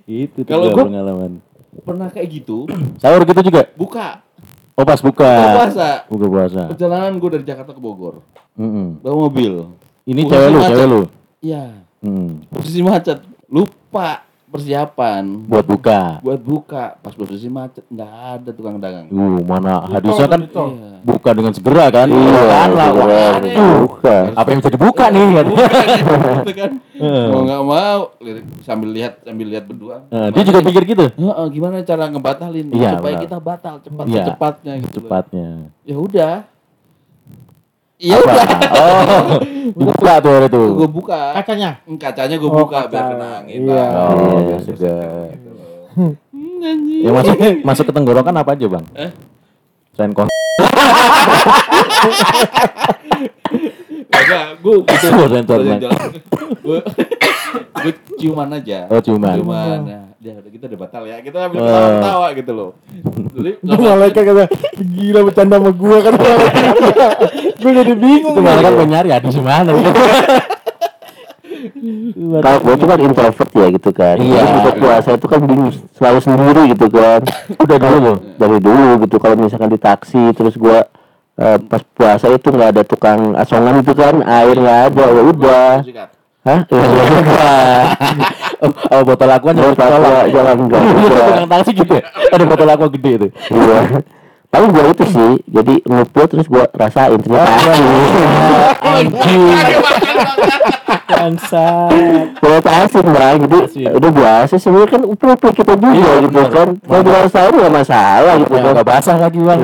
itu 0.05 0.39
tuh 0.39 0.45
Kalau 0.47 0.67
gua 0.71 0.75
gua- 0.75 0.87
pengalaman. 0.89 1.33
Pernah 1.75 2.09
kayak 2.09 2.29
gitu, 2.33 2.65
Sahur 3.03 3.21
gitu 3.23 3.41
juga. 3.43 3.67
buka. 3.75 4.23
Oh 4.75 4.83
pas 4.83 4.99
buka. 4.99 5.29
Buka 5.29 5.51
puasa. 5.55 5.89
Buka 6.09 6.27
puasa. 6.27 6.63
Perjalanan 6.67 7.13
gue 7.15 7.31
dari 7.31 7.45
Jakarta 7.45 7.71
ke 7.71 7.79
Bogor. 7.79 8.25
Mm-mm. 8.57 8.99
Bawa 8.99 9.29
mobil. 9.29 9.71
Ini 10.03 10.21
cewek 10.25 10.49
lu, 10.49 10.59
cewek 10.61 10.87
lu. 10.89 11.01
Iya. 11.39 11.79
Hmm. 12.01 12.43
Posisi 12.49 12.81
macet. 12.81 13.23
Lupa 13.47 14.27
persiapan 14.55 15.51
Buat 15.51 15.67
buka. 15.67 16.01
buat 16.23 16.39
buka 16.39 16.95
pas 16.97 17.11
posisi 17.11 17.51
macet 17.51 17.83
nggak 17.85 18.07
ada 18.07 18.51
tukang 18.51 18.79
dagang. 18.79 19.11
Uh, 19.11 19.43
mana 19.43 19.83
hadisnya 19.91 20.31
kan. 20.31 20.41
Iya. 20.47 21.03
buka 21.03 21.31
dengan 21.35 21.51
segera 21.51 21.91
kan? 21.91 22.07
iya 22.07 22.43
Kan 22.47 22.71
lah, 22.73 22.89
bukan 23.83 24.25
Apa 24.33 24.49
yang 24.49 24.59
bisa 24.63 24.71
dibuka 24.71 25.05
nih? 25.11 25.27
kan? 25.35 25.47
Gitu 26.39 26.53
kan. 26.55 26.71
mau 27.29 27.41
nggak 27.43 27.61
mau 27.61 28.01
lirik- 28.19 28.47
sambil 28.63 28.95
lihat 28.95 29.13
sambil 29.21 29.47
lihat 29.51 29.65
berdua. 29.67 30.07
Dia 30.07 30.43
juga 30.45 30.61
pikir 30.63 30.83
gitu. 30.87 31.07
Heeh, 31.11 31.47
gimana 31.51 31.83
cara 31.83 32.07
ngebatalin 32.07 32.71
Iya, 32.71 32.91
supaya 32.97 33.15
benar. 33.17 33.25
kita 33.27 33.37
batal 33.39 33.75
cepat 33.83 34.05
Iya. 34.07 34.23
secepatnya 34.23 34.73
gitu. 34.79 34.97
loh. 34.97 35.09
Cepatnya. 35.11 35.49
Ya 35.83 35.97
udah. 35.99 36.35
Iya 37.95 38.19
udah. 38.19 38.43
Oh, 38.75 39.39
dibuka 39.71 40.19
tuh 40.19 40.31
hari 40.35 40.51
itu. 40.51 40.63
Gue 40.75 40.91
buka. 40.91 41.31
Kacanya. 41.39 41.79
Kacanya 41.95 42.35
gue 42.37 42.51
Oh, 42.51 42.59
buka 42.59 42.85
biar 42.85 42.91
kaca. 42.91 43.01
kena 43.15 43.29
angin. 43.41 43.59
Iya. 43.65 43.85
Oh, 43.95 44.11
Biar 44.11 44.43
ya 44.45 44.59
seger 44.59 44.75
sudah. 44.75 45.31
Yang 47.05 47.15
masuk 47.15 47.37
masuk 47.63 47.85
ke 47.87 47.93
tenggorokan 47.93 48.35
apa 48.35 48.51
aja, 48.53 48.67
Bang? 48.67 48.85
Eh? 48.95 49.11
Selain 49.95 50.11
kos. 50.11 50.27
Enggak, 53.95 54.47
gue 54.59 54.75
gitu. 54.83 55.07
Sensor, 55.31 55.61
Bang. 55.61 55.81
Gue 56.61 56.79
gue 57.75 57.93
ciuman 58.17 58.49
aja. 58.51 58.79
Oh, 58.89 59.01
ciuman. 59.01 59.37
Ciuman. 59.39 59.79
Nah, 59.85 60.05
dia 60.19 60.33
udah 60.35 60.51
kita 60.51 60.65
udah 60.67 60.79
batal 60.81 61.03
ya. 61.05 61.17
Kita 61.21 61.37
ambil 61.45 61.59
Oh. 61.59 61.67
ketawa-ketawa 61.67 62.27
gitu 62.33 62.53
loh. 62.53 62.71
Jadi 63.35 63.51
Itu 63.61 63.77
malaikat 63.79 64.23
kata 64.25 64.45
gila 64.75 65.21
bercanda 65.23 65.57
sama 65.61 65.71
gua 65.71 65.99
kan. 66.01 66.13
gue 67.63 67.73
jadi 67.75 67.93
bingung. 67.95 68.35
Itu 68.35 68.41
malah 68.41 68.63
kan 68.63 68.73
pengen 68.75 68.91
nyari 68.91 69.09
hadis 69.13 69.37
mana. 69.39 69.71
kalau 72.45 72.59
gue 72.61 72.75
tuh 72.77 72.87
kan 72.87 72.99
introvert 73.01 73.51
ya 73.51 73.67
gitu 73.73 73.91
kan 73.91 74.17
Iya. 74.17 74.37
Terus 74.37 74.53
buka 74.55 74.73
puasa 74.77 75.11
itu 75.17 75.27
kan 75.27 75.41
bingung 75.43 75.73
selalu 75.93 76.19
sendiri 76.21 76.63
gitu 76.73 76.87
kan 76.89 77.21
udah 77.57 77.77
dulu 77.79 77.97
loh 78.01 78.17
dari 78.37 78.59
dulu 78.61 78.89
gitu 79.05 79.17
kalau 79.17 79.35
misalkan 79.37 79.71
di 79.73 79.81
taksi 79.81 80.33
terus 80.33 80.55
gue 80.55 80.79
eh, 81.37 81.59
pas 81.65 81.83
puasa 81.95 82.27
itu 82.31 82.49
nggak 82.51 82.71
ada 82.79 82.83
tukang 82.83 83.35
asongan 83.35 83.81
itu 83.83 83.93
kan 83.93 84.23
air 84.23 84.57
nggak 84.57 84.81
ada 84.93 85.05
ya 85.05 85.23
udah. 85.23 85.71
hah? 86.45 86.61
Oh, 88.65 88.73
oh, 88.73 89.01
botol 89.05 89.29
aqua 89.29 89.53
Botol. 89.53 89.77
aqua, 89.77 90.25
jangan, 90.33 90.57
enggak. 90.57 90.81
Tukang 90.81 91.49
taksi 91.53 91.71
gitu 91.77 91.93
ya. 92.01 92.03
Ada 92.33 92.45
botol 92.49 92.69
aqua 92.73 92.89
gede 92.89 93.13
itu. 93.21 93.29
iya 93.53 93.81
paling 94.55 94.71
gue 94.71 94.85
itu 94.89 95.05
sih 95.05 95.33
jadi 95.45 95.75
ngumpul 95.83 96.25
terus 96.25 96.47
gue 96.47 96.63
rasain 96.71 97.19
ternyata 97.19 97.51
Anjing. 98.87 99.51
Bangsa. 101.05 101.67
ternyata 102.37 102.71
asli 102.79 103.01
bang 103.03 103.39
Asin. 103.43 103.91
udah 103.91 104.11
biasa 104.13 104.55
sebenarnya 104.57 104.91
kan 104.91 105.03
upul-upul 105.05 105.51
kita 105.53 105.73
juga 105.75 105.91
Iya, 105.91 106.13
gitu 106.21 106.31
bener. 106.31 106.51
kan 106.51 106.69
mau 106.85 107.01
dirasain 107.01 107.51
nggak 107.51 107.75
masalah 107.75 108.35
gitu 108.37 108.53
Ya, 108.53 108.61
kan 108.61 108.71
nggak 108.73 108.87
basah 108.87 109.17
lagi, 109.17 109.41
Bang. 109.41 109.61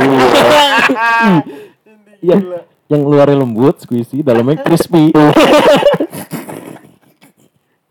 Iya. 2.21 2.37
Yang 2.91 3.03
luarnya 3.07 3.37
lembut, 3.39 3.79
squishy, 3.79 4.19
dalamnya 4.21 4.59
crispy. 4.59 5.15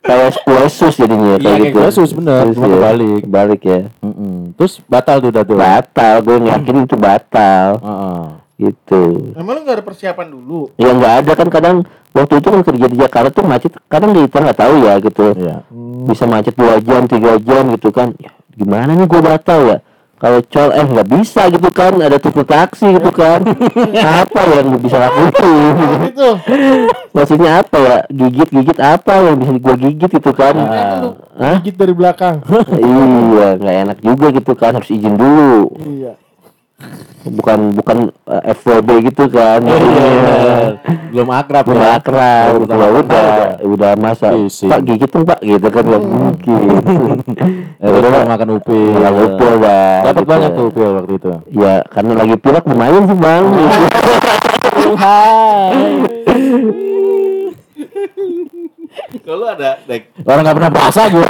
kayak 0.09 0.41
kue 0.41 0.65
sus 0.67 0.95
jadinya 0.95 1.35
Iya, 1.35 1.45
kayak 1.45 1.59
gitu 1.61 1.75
kue 1.75 1.87
sus, 1.91 2.09
bener. 2.11 2.43
Sus 2.43 2.55
Cuma 2.55 2.65
ya. 2.65 2.73
kebalik. 2.73 3.19
kebalik 3.23 3.61
ya 3.63 3.79
Mm-mm. 3.99 4.35
Terus 4.55 4.73
batal 4.83 5.15
tuh 5.19 5.29
udah 5.29 5.43
tuh. 5.43 5.55
batal 5.55 6.15
gue 6.19 6.35
yakin 6.43 6.75
itu 6.83 6.95
batal 6.97 7.67
Heeh. 7.77 8.23
gitu 8.59 9.03
Emang 9.33 9.53
lu 9.53 9.61
gak 9.61 9.75
ada 9.75 9.85
persiapan 9.85 10.27
dulu? 10.27 10.73
ya 10.75 10.89
nggak 10.89 11.13
ada 11.19 11.31
kan 11.33 11.47
kadang 11.47 11.75
waktu 12.09 12.33
itu 12.35 12.47
kan 12.49 12.61
kerja 12.61 12.85
di 12.85 12.97
Jakarta 12.97 13.29
tuh 13.29 13.45
macet 13.45 13.71
kadang 13.85 14.11
kita 14.11 14.37
nggak 14.41 14.57
tahu 14.57 14.73
ya 14.81 14.93
gitu 14.97 15.25
Iya. 15.31 15.55
bisa 16.03 16.25
macet 16.25 16.53
dua 16.53 16.75
jam 16.77 17.05
tiga 17.05 17.37
jam 17.37 17.69
gitu 17.69 17.89
kan 17.89 18.11
ya, 18.15 18.27
gimana 18.51 18.91
nih 18.91 19.05
gue 19.05 19.21
batal 19.21 19.59
ya 19.63 19.77
kalau 20.19 20.39
col 20.51 20.69
eh 20.75 20.83
nggak 20.83 21.07
bisa 21.07 21.47
gitu 21.47 21.69
kan 21.71 21.95
ada 22.03 22.19
tuku 22.19 22.43
taksi 22.43 22.91
gitu 22.91 23.11
kan 23.15 23.39
apa 24.21 24.41
yang 24.51 24.75
bisa 24.83 24.99
lakuin 24.99 25.31
Itu. 26.11 26.29
maksudnya 27.15 27.63
apa 27.63 27.77
ya 27.79 27.97
gigit 28.11 28.49
gigit 28.51 28.79
apa 28.83 29.13
yang 29.23 29.35
bisa 29.39 29.51
gue 29.55 29.75
gigit 29.88 30.11
gitu 30.19 30.31
kan 30.35 30.55
Hah? 31.39 31.63
Gigit 31.63 31.79
dari 31.79 31.95
belakang. 31.95 32.43
iya 32.75 33.55
nggak 33.55 33.75
enak 33.88 33.97
juga 34.03 34.27
gitu 34.35 34.51
kan 34.59 34.75
harus 34.75 34.91
izin 34.91 35.15
dulu 35.15 35.71
iya. 35.88 36.19
Bukan 37.21 37.74
bukan 37.74 37.98
eh, 38.25 38.41
FWB 38.53 38.89
gitu 39.05 39.27
kan 39.27 39.59
Belum 41.09 41.29
akrab 41.29 41.63
belum 41.63 41.77
ya. 41.77 41.98
akrab 41.98 42.45
Baru 42.48 42.55
gitu 42.55 42.69
pertama 42.69 42.86
udah 42.95 43.03
kali 43.03 43.67
udah 43.67 43.91
masa 43.95 44.27
Izin. 44.33 44.67
pak 44.67 44.79
gigit 44.83 45.09
dong 45.09 45.24
pak 45.24 45.39
gitu 45.41 45.67
kan 45.67 45.83
nggak 45.83 46.01
mungkin 46.01 46.62
Ya, 47.79 47.88
udah 47.89 48.09
mau 48.12 48.27
makan 48.29 48.50
upil. 48.53 48.91
Makan 48.91 49.13
upil, 49.25 49.51
Bang. 49.57 50.01
Dapat 50.03 50.19
Gitu. 50.19 50.29
banyak 50.29 50.50
tuh 50.51 50.63
upil 50.67 50.89
waktu 50.93 51.13
itu. 51.15 51.29
ya 51.53 51.74
karena 51.86 52.12
lagi 52.13 52.36
pilek 52.36 52.63
lumayan 52.65 53.03
sih 53.05 53.17
bang 53.17 53.43
Kalau 59.19 59.46
ada 59.48 59.79
dek. 59.81 60.12
Orang 60.22 60.41
nggak 60.41 60.55
pernah 60.55 60.72
puasa 60.72 61.01
gue. 61.08 61.25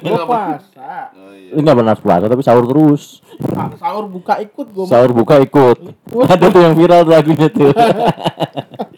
Gua 0.00 0.24
puasa. 0.24 0.90
Oh, 1.12 1.32
iya. 1.32 1.52
Nggak 1.52 1.76
pernah 1.76 1.94
puasa 1.94 2.24
tapi 2.26 2.42
sahur 2.42 2.64
terus. 2.64 3.20
Sa- 3.36 3.74
Sahur 3.76 4.04
buka 4.06 4.38
ikut 4.38 4.66
gua. 4.70 4.84
Sahur 4.86 5.10
buka 5.10 5.38
ikut. 5.38 5.76
Ada 6.24 6.46
tuh 6.46 6.60
yang 6.60 6.74
viral 6.74 7.02
tuh 7.02 7.12
lagunya 7.12 7.48
tuh. 7.48 7.70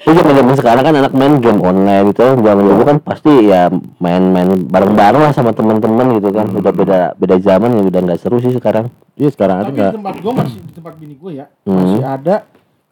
Itu 0.02 0.18
zaman 0.18 0.54
sekarang 0.54 0.82
kan 0.82 0.94
anak 0.96 1.12
main 1.12 1.38
game 1.38 1.60
online 1.60 2.10
gitu 2.10 2.26
kan 2.26 2.34
zaman 2.36 2.62
dulu 2.64 2.82
kan 2.82 2.96
pasti 2.98 3.30
ya 3.46 3.70
main-main 3.96 4.50
bareng-bareng 4.66 5.22
lah 5.22 5.30
sama 5.30 5.54
teman-teman 5.54 6.18
gitu 6.18 6.28
kan 6.28 6.50
udah 6.50 6.72
beda 6.72 6.98
beda 7.14 7.36
zaman 7.38 7.70
ya 7.72 7.86
udah 7.86 8.00
nggak 8.02 8.18
seru 8.18 8.36
sih 8.36 8.50
sekarang 8.50 8.90
Iya 9.14 9.30
sekarang 9.30 9.62
di 9.62 9.78
nggak. 9.78 9.92
tempat 9.94 10.14
gua 10.18 10.32
masih 10.36 10.58
di 10.58 10.72
tempat 10.74 10.92
bini 10.98 11.14
gua 11.14 11.30
ya. 11.32 11.46
Hmm. 11.62 11.78
Masih 11.78 12.02
ada 12.02 12.36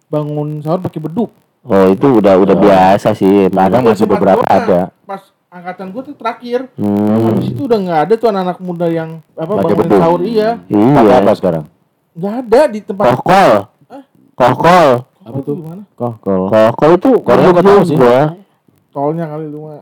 bangun 0.07 0.63
sahur 0.63 0.79
pakai 0.79 1.01
beduk. 1.01 1.31
Oh 1.63 1.85
itu 1.89 2.07
udah 2.17 2.35
udah 2.37 2.57
biasa 2.57 3.13
sih 3.13 3.49
Di 3.49 3.85
masih 3.85 4.07
beberapa 4.07 4.41
gua, 4.41 4.49
ada. 4.51 4.81
Pas 5.05 5.23
angkatan 5.51 5.91
gue 5.91 6.03
tuh 6.07 6.17
terakhir. 6.17 6.71
Hmm. 6.79 7.35
Habis 7.35 7.51
itu 7.51 7.63
udah 7.65 7.79
nggak 7.79 8.01
ada 8.07 8.15
tuh 8.15 8.29
anak-anak 8.29 8.59
muda 8.61 8.87
yang 8.87 9.11
apa 9.35 9.53
Pakai 9.53 9.63
bangunin 9.67 9.81
beduk. 9.85 10.01
sahur 10.01 10.21
iya. 10.23 10.51
Pakai 10.63 11.05
Iya. 11.05 11.17
apa 11.19 11.33
sekarang? 11.35 11.65
Nggak 12.11 12.35
ada 12.39 12.61
di 12.67 12.81
tempat. 12.81 13.05
Kokol. 13.13 13.51
Kokol. 14.35 14.89
Apa 15.21 15.39
tuh 15.45 15.55
gimana? 15.55 15.83
Kok 15.95 16.13
kalau 16.23 16.47
Kokol 16.49 16.91
itu 16.97 17.11
Kokol 17.19 17.51
gua 17.51 17.63
tahu 17.63 17.81
sih. 17.83 17.97
juga. 17.97 18.17
Tolnya 18.91 19.25
kali 19.27 19.47
lu 19.47 19.71
mah. 19.71 19.79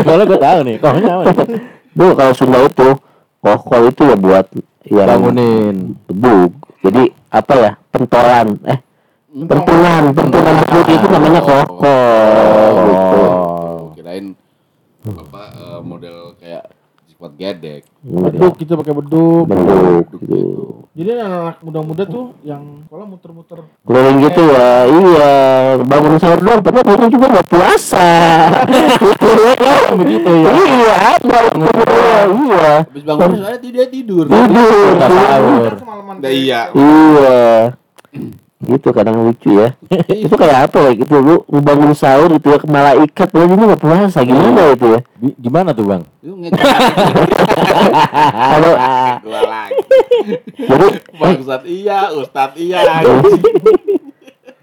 kalau 0.00 0.24
gue 0.24 0.38
tahu 0.40 0.58
nih, 0.64 0.76
kok 0.80 0.92
apa? 0.96 1.44
Kalau 2.16 2.32
Sunda 2.32 2.58
itu 2.64 2.88
kokol 3.38 3.82
itu 3.86 4.02
ya 4.02 4.16
buat 4.16 4.46
yang 4.88 5.08
Bangunin. 5.08 5.76
beduk. 6.08 6.50
Jadi 6.80 7.02
apa 7.28 7.52
ya? 7.54 7.70
Pentolan. 7.88 8.46
Eh, 8.64 8.78
pentungan, 9.34 10.02
pentungan 10.14 10.54
beduk 10.62 10.86
itu 10.94 11.06
namanya 11.10 11.40
kokol 11.42 12.74
gitu. 12.86 13.18
Oh. 13.26 13.78
Kirain 13.98 14.26
apa 15.04 15.42
eh, 15.58 15.80
model 15.82 16.38
kayak 16.38 16.70
sifat 17.10 17.32
gedek. 17.34 17.82
Beduk 18.06 18.54
gitu 18.62 18.72
pakai 18.78 18.94
beduk. 18.94 19.44
Beduk 19.50 20.06
gitu. 20.14 20.16
gitu. 20.22 20.64
Jadi 20.94 21.10
anak-anak 21.18 21.58
muda-muda 21.66 22.04
tuh 22.06 22.38
yang 22.46 22.86
sekolah 22.86 23.06
muter-muter. 23.10 23.66
Keliling 23.82 24.18
gitu 24.22 24.42
ya, 24.46 24.86
iya 24.86 25.32
bangun 25.82 26.14
sahur 26.22 26.38
doang, 26.38 26.62
padahal 26.62 26.86
mereka 26.86 27.06
juga 27.10 27.26
nggak 27.34 27.48
puasa. 27.50 28.10
Gitu? 28.70 29.10
Begitu 29.98 30.30
ya. 30.30 30.50
Iya, 30.54 30.94
ada 31.18 31.38
iya. 32.30 32.72
Habis 32.86 33.02
bangun 33.02 33.30
soalnya 33.34 33.58
dia 33.58 33.86
tidur. 33.90 34.30
Tidur. 34.30 34.86
Kita 34.94 35.06
sahur. 35.10 35.72
Iya. 36.22 36.60
Iya. 36.70 37.42
Gitu 38.60 38.88
kadang 38.90 39.26
lucu 39.26 39.50
ya. 39.56 39.74
itu 40.24 40.30
kayak 40.30 40.70
apa 40.70 40.78
ya 40.86 40.90
gitu 40.94 41.18
lu 41.18 41.34
bangun 41.58 41.90
sahur 41.92 42.30
gitu 42.30 42.48
ya 42.48 42.58
malaikat 42.64 43.28
lu 43.30 43.44
ini 43.44 43.62
nggak 43.66 43.82
puasa 43.82 44.22
gimana 44.22 44.72
itu 44.72 44.86
ya? 44.88 45.00
Bi- 45.16 45.36
Gimana 45.36 45.70
tuh 45.72 45.84
bang? 45.84 46.02
Itu. 46.22 46.54
Kalau 48.24 48.72
Dua 49.20 49.40
lagi. 49.42 49.80
jadi 50.56 50.86
Bangsat 51.14 51.62
iya, 51.66 51.98
Ustad 52.10 52.50
iya. 52.56 52.80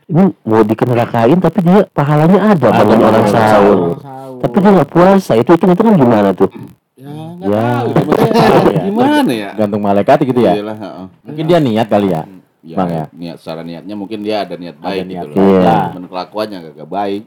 ini 0.07 0.23
mau 0.41 0.59
dikenerakin 0.59 1.39
tapi 1.39 1.59
dia 1.61 1.87
pahalanya 1.87 2.39
ada 2.51 2.67
bangun 2.69 2.99
orang 2.99 3.25
sahur. 3.27 3.95
Sahur. 3.95 4.39
Tapi 4.41 4.55
dia 4.57 4.71
nggak 4.73 4.89
puasa 4.89 5.33
itu 5.35 5.51
itu 5.51 5.63
itu 5.63 5.81
kan 5.81 5.93
gimana 5.93 6.29
tuh? 6.31 6.49
Ya, 6.97 7.07
enggak 7.07 7.47
Ya. 7.47 7.61
tahu. 7.79 7.89
Maksudnya 8.01 8.81
Gimana 8.81 9.31
ya? 9.31 9.49
Gantung 9.55 9.81
malaikat 9.81 10.17
gitu 10.21 10.39
ya? 10.39 10.53
Iyalah, 10.53 10.77
heeh. 10.77 11.05
Mungkin 11.23 11.43
dia 11.45 11.59
niat 11.59 11.87
kali 11.87 12.07
ya. 12.11 12.21
Ya, 12.61 12.77
Bang 12.77 12.93
ya? 12.93 13.05
niat 13.09 13.41
secara 13.41 13.65
niatnya 13.65 13.97
mungkin 13.97 14.21
dia 14.21 14.45
ada 14.45 14.53
niat 14.53 14.77
baik 14.77 15.01
niat 15.03 15.25
gitu 15.25 15.33
loh. 15.33 15.49
baik. 15.49 15.65
Iya. 15.65 15.77
Cuman 15.89 16.05
kelakuannya 16.05 16.57
gak, 16.77 16.87
baik. 16.87 17.21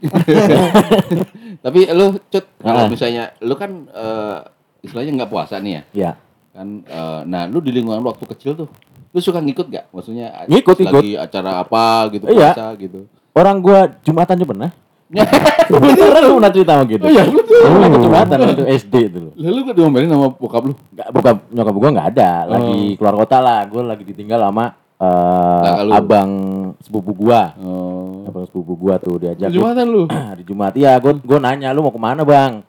Tapi 1.58 1.80
lu 1.90 2.06
cut 2.24 2.44
kalau 2.56 2.80
Ah. 2.80 2.88
misalnya 2.88 3.24
lu 3.40 3.54
kan 3.54 3.70
eh, 3.88 4.38
istilahnya 4.80 5.12
nggak 5.16 5.30
puasa 5.30 5.58
nih 5.58 5.72
ya. 5.72 5.82
Iya. 5.90 6.10
Kan 6.52 6.68
eh, 6.84 7.20
nah 7.26 7.42
lu 7.46 7.58
di 7.58 7.70
lingkungan 7.70 7.98
lu 7.98 8.08
waktu 8.08 8.24
kecil 8.30 8.52
tuh 8.56 8.68
lu 9.10 9.18
suka 9.18 9.38
ngikut 9.38 9.66
gak? 9.68 9.84
Maksudnya 9.90 10.46
Ngikut, 10.46 10.76
lagi 10.82 11.14
acara 11.14 11.62
apa 11.62 11.84
gitu 12.10 12.24
Iya. 12.26 12.50
puasa 12.50 12.66
gitu. 12.76 13.06
Orang 13.32 13.58
gua 13.58 13.90
Jumatan 14.02 14.38
juga 14.38 14.50
pernah. 14.52 14.70
Beneran 15.70 16.22
lu 16.24 16.34
pernah 16.38 16.50
cerita 16.50 16.72
sama 16.74 16.84
gitu? 16.86 17.02
Oh 17.02 17.10
iya, 17.10 17.22
lu 17.24 17.40
tuh. 17.42 17.62
Gua 17.64 17.86
ikut 17.86 18.00
Jumatan 18.02 18.36
waktu 18.40 18.64
SD 18.72 18.94
dulu. 19.10 19.30
Lalu 19.34 19.58
gak 19.64 19.76
diomelin 19.78 20.10
sama 20.10 20.26
bokap 20.30 20.62
lu? 20.62 20.74
Enggak, 20.90 21.08
bukan 21.10 21.34
nyokap 21.50 21.74
gua 21.74 21.88
enggak 21.90 22.08
ada, 22.14 22.30
lagi 22.48 22.78
keluar 22.94 23.14
kota 23.16 23.38
lah. 23.38 23.60
Gua 23.66 23.82
lagi 23.84 24.02
ditinggal 24.02 24.38
sama 24.40 24.66
eh, 25.06 25.82
lu. 25.82 25.90
abang 25.92 26.30
sepupu 26.78 27.12
gua. 27.14 27.52
Oh. 27.56 28.25
Abang 28.25 28.44
sepupu 28.44 28.73
gua 28.75 28.94
tuh 28.96 29.16
diajak 29.16 29.49
Jumatan 29.49 29.87
lu. 29.87 30.02
hari 30.30 30.42
Jumat. 30.42 30.73
Iya, 30.73 30.96
gua 30.99 31.12
gua 31.16 31.38
nanya 31.40 31.70
lu 31.70 31.80
mau 31.80 31.90
ke 31.90 31.99
mana, 31.99 32.23
Bang? 32.23 32.62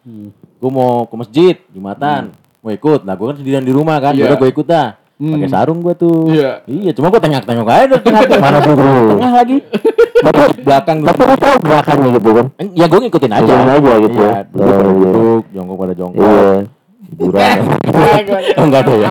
Gua 0.57 0.69
mau 0.69 0.91
ke 1.03 1.15
masjid 1.15 1.55
Jumatan. 1.69 2.31
Mau 2.59 2.69
ikut. 2.69 3.01
Nah, 3.01 3.13
gua 3.13 3.31
kan 3.31 3.37
sendirian 3.37 3.61
di 3.61 3.69
rumah 3.69 3.97
kan. 3.97 4.13
Iya. 4.13 4.27
Udah 4.27 4.37
gua 4.37 4.49
ikut 4.49 4.65
dah. 4.65 4.89
Pakai 5.15 5.47
Hmm. 5.47 5.53
sarung 5.53 5.79
gua 5.79 5.95
tuh. 5.95 6.27
Iya. 6.27 6.59
Iya, 6.65 6.91
cuma 6.91 7.07
gua 7.07 7.19
tengok-tengok 7.19 7.63
aja 7.65 7.85
dari 7.87 8.01
tengah 8.03 8.21
Mana 8.43 8.57
tuh 8.59 8.73
bro? 8.73 8.91
tengah 9.15 9.31
lagi. 9.33 9.57
Tapi 10.15 10.41
belakang 10.67 10.97
Tapi 11.01 11.21
lu 11.21 11.35
tahu 11.37 11.55
gerakannya 11.61 12.09
gitu 12.13 12.29
kan? 12.33 12.45
Ya 12.73 12.85
gue 12.87 12.99
ngikutin 12.99 13.31
aja. 13.31 13.43
Ngikutin 13.45 13.69
aja 13.69 13.91
gitu 14.01 14.17
Iya, 14.17 14.27
ya. 14.27 14.39
duduk 14.43 14.65
Oh, 14.65 14.75
pada 14.75 14.83
iya. 14.83 14.91
duduk, 14.91 15.43
jongkok 15.53 15.77
pada 15.77 15.93
jongkok. 15.93 16.23
Iya. 16.25 16.51
Hiburan. 17.15 17.57
oh, 18.59 18.65
enggak 18.67 18.81
ada 18.85 18.93
ya. 18.95 19.09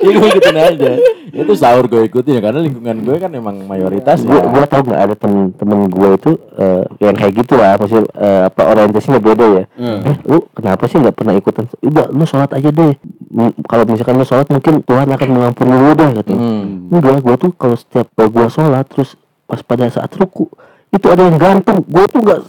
Ya 0.00 0.12
gue 0.16 0.28
ikutin 0.32 0.56
aja. 0.56 0.90
Itu 1.32 1.52
sahur 1.56 1.84
gue 1.88 2.04
ikutin 2.08 2.38
ya 2.38 2.42
karena 2.44 2.60
lingkungan 2.62 2.96
gue 3.04 3.16
kan 3.16 3.32
emang 3.32 3.64
mayoritas 3.64 4.22
Gua, 4.22 4.38
ya. 4.38 4.44
gua 4.48 4.64
tau 4.68 4.82
nggak 4.84 5.02
ada 5.02 5.14
temen 5.16 5.52
temen 5.56 5.88
gue 5.88 6.08
itu 6.16 6.30
eh, 6.56 6.84
yang 7.00 7.16
kayak 7.16 7.32
gitu 7.42 7.54
lah, 7.56 7.80
pasti 7.80 7.96
eh, 7.96 8.42
apa 8.48 8.62
orientasinya 8.70 9.20
beda 9.20 9.46
ya. 9.60 9.64
Hmm. 9.76 10.00
Eh, 10.04 10.16
lu 10.28 10.38
kenapa 10.52 10.84
sih 10.84 11.00
nggak 11.00 11.16
pernah 11.16 11.34
ikutan? 11.36 11.64
Udah, 11.80 12.06
lu 12.12 12.24
sholat 12.28 12.50
aja 12.54 12.68
deh. 12.68 12.92
Kalau 13.66 13.84
misalkan 13.88 14.14
lu 14.20 14.24
sholat 14.28 14.46
mungkin 14.52 14.74
Tuhan 14.84 15.08
akan 15.10 15.28
mengampuni 15.32 15.74
lu 15.74 15.92
deh 15.96 16.10
gitu. 16.22 16.32
Hmm. 16.36 16.92
Enggak, 16.92 17.20
gua 17.24 17.34
tuh 17.40 17.50
kalau 17.56 17.76
setiap 17.76 18.06
gua 18.14 18.46
sholat 18.52 18.84
terus 18.88 19.16
pas 19.48 19.60
pada 19.64 19.90
saat 19.90 20.12
ruku 20.14 20.46
itu 20.90 21.06
ada 21.06 21.22
yang 21.22 21.38
gantung, 21.38 21.78
gua 21.86 22.04
tuh 22.10 22.20
nggak 22.22 22.40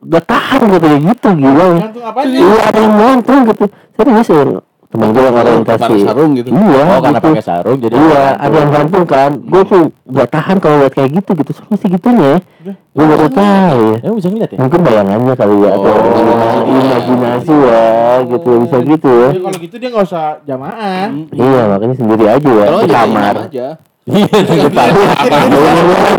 nggak 0.00 0.24
tahan 0.24 0.60
gitu 0.72 0.86
kayak 0.86 1.00
gitu 1.12 1.28
gila. 1.36 1.66
ya. 1.66 1.78
Iya 2.24 2.58
ada 2.72 2.78
yang 2.80 2.94
gantung 2.96 3.40
gitu. 3.50 3.64
Serius 3.98 4.28
ya 4.32 4.42
temen 4.90 5.14
gue 5.14 5.22
yang 5.22 5.36
orientasi. 5.38 5.82
Pakai 5.86 6.02
sarung 6.02 6.30
gitu. 6.34 6.48
Iya. 6.50 6.82
Oh, 6.82 6.98
karena 6.98 7.20
gitu. 7.22 7.28
pakai 7.30 7.44
sarung 7.46 7.78
jadi 7.78 7.94
Iya, 7.94 8.22
ada 8.42 8.56
yang 8.58 8.70
gantung 8.74 9.04
kan. 9.06 9.30
Gue 9.38 9.62
tuh 9.62 9.82
gak 10.10 10.28
tahan 10.34 10.56
kalau 10.58 10.76
lihat 10.82 10.94
kayak 10.98 11.10
gitu 11.14 11.30
gitu. 11.38 11.50
Sama 11.54 11.74
sih 11.78 11.88
gitunya. 11.94 12.42
Gue 12.66 13.04
baru 13.06 13.26
tahu 13.30 13.80
ya. 13.94 13.98
Emang 14.02 14.16
bisa 14.18 14.28
ngeliat 14.34 14.50
ya? 14.50 14.58
Mungkin 14.58 14.80
bayangannya 14.82 15.34
kali 15.38 15.56
ya 15.62 15.70
atau 15.70 15.86
Oh, 15.86 15.94
imajinasi, 15.94 16.58
imajinasi 16.74 17.54
ya 17.54 17.84
gitu 18.26 18.50
bisa 18.66 18.76
gitu 18.82 19.08
ya. 19.14 19.28
Ya, 19.30 19.40
kalau 19.46 19.58
gitu 19.62 19.74
dia 19.78 19.88
nggak 19.94 20.06
usah 20.10 20.26
jamaah. 20.42 21.06
Iya 21.38 21.62
makanya 21.70 21.94
sendiri 21.94 22.24
aja 22.26 22.50
ya 22.50 22.66
di 22.66 22.90
ya 22.90 22.98
kamar. 23.06 23.34
aja. 23.46 23.66
Iya, 24.10 24.26
depan. 24.66 24.88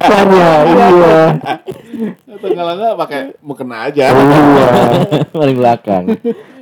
Makanya 0.01 0.49
iya. 0.65 1.19
Atau 2.31 2.49
kalau 2.51 2.71
enggak 2.73 2.93
pakai 2.97 3.19
mukena 3.43 3.77
aja. 3.87 4.05
Iya. 4.09 4.67
paling 5.29 5.57
belakang. 5.59 6.03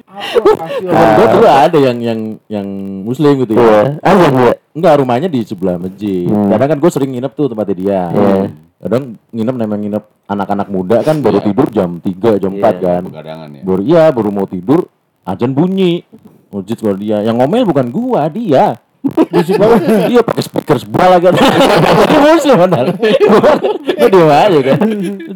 Apa 0.09 0.65
gue 0.81 1.27
dulu 1.37 1.47
ada 1.47 1.77
yang 1.77 1.97
yang 2.01 2.19
yang 2.49 2.67
muslim 3.05 3.45
gitu 3.45 3.53
Iya. 3.55 3.63
ya. 3.63 3.81
Ada 4.01 4.25
dia. 4.33 4.53
Enggak, 4.73 4.93
rumahnya 4.99 5.29
di 5.29 5.41
sebelah 5.45 5.77
masjid. 5.77 6.25
Hmm. 6.25 6.49
Kadang 6.49 6.69
kan 6.75 6.77
gue 6.81 6.91
sering 6.91 7.11
nginep 7.13 7.31
tuh 7.37 7.47
tempatnya 7.47 7.75
dia. 7.77 8.01
Iya. 8.11 8.33
Kadang 8.79 9.03
nginep 9.29 9.55
memang 9.55 9.79
nginep 9.79 10.03
anak-anak 10.25 10.67
muda 10.71 10.97
kan 11.03 11.19
baru 11.21 11.39
Iya. 11.39 11.45
tidur 11.51 11.67
jam 11.69 11.89
3, 12.01 12.29
jam 12.41 12.51
4 12.57 12.59
Iya. 12.59 12.73
kan. 12.81 13.01
Begadangan 13.05 13.49
ya. 13.53 13.61
Baru 13.63 13.81
iya, 13.85 14.03
baru 14.09 14.29
mau 14.33 14.47
tidur, 14.49 14.89
ajan 15.23 15.51
bunyi. 15.53 16.01
Masjid 16.49 16.73
keluar 16.73 16.97
dia. 16.97 17.21
Yang 17.21 17.35
ngomel 17.37 17.63
bukan 17.69 17.87
gua, 17.93 18.25
dia. 18.25 18.81
Musik 18.99 19.55
banget. 19.55 19.81
Iya 20.11 20.21
pakai 20.21 20.43
speaker 20.43 20.75
sebelah 20.75 21.07
lagi. 21.15 21.31
Dia 21.31 22.19
muslim 22.19 22.57
benar. 22.67 22.85
Gue 22.99 24.09
diem 24.11 24.27
aja 24.27 24.59
kan. 24.75 24.79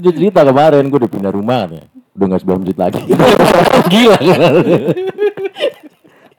Dia 0.04 0.12
cerita 0.12 0.40
kemarin 0.44 0.84
gue 0.92 1.00
udah 1.00 1.12
pindah 1.12 1.32
rumah 1.32 1.64
kan 1.64 1.80
ya. 1.80 1.84
Udah 2.14 2.26
gak 2.36 2.40
sebelah 2.44 2.58
masjid 2.60 2.78
lagi. 2.78 3.02
Gila 3.88 4.18
kan. 4.20 4.54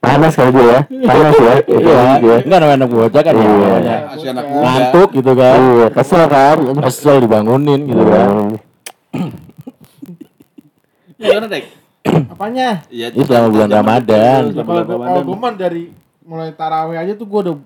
Panas 0.05 0.33
kali 0.37 0.51
dia 0.53 0.65
ya. 0.69 0.81
Panas 0.85 1.35
ya. 1.41 1.55
Iya. 1.65 2.01
Iya. 2.21 2.37
Enggak 2.45 2.59
namanya 2.61 2.77
anak 2.85 2.89
bocah 2.93 3.23
kan 3.25 3.35
ya. 3.35 3.41
Iya. 3.41 3.49
namanya. 3.57 3.97
Masih 4.13 4.29
anak 4.29 4.45
muda. 4.45 4.61
Ngantuk 4.69 5.09
gitu 5.17 5.33
kan. 5.33 5.59
Iya, 5.59 5.87
kesel 5.97 6.23
kan. 6.29 6.57
Kesel 6.85 7.17
dibangunin 7.25 7.81
gitu 7.89 8.05
kan. 8.05 8.29
Gimana, 11.17 11.47
Dek? 11.49 11.65
Apanya? 12.05 12.69
Iya, 12.93 13.07
Itu 13.17 13.25
selama 13.25 13.49
bulan 13.49 13.71
Ramadan. 13.73 14.41
Ya, 14.53 14.61
kalau 14.61 15.23
gue 15.25 15.51
dari 15.57 15.85
mulai 16.25 16.51
taraweh 16.57 16.97
aja 16.97 17.13
tuh 17.15 17.29
gue 17.29 17.41
udah 17.51 17.57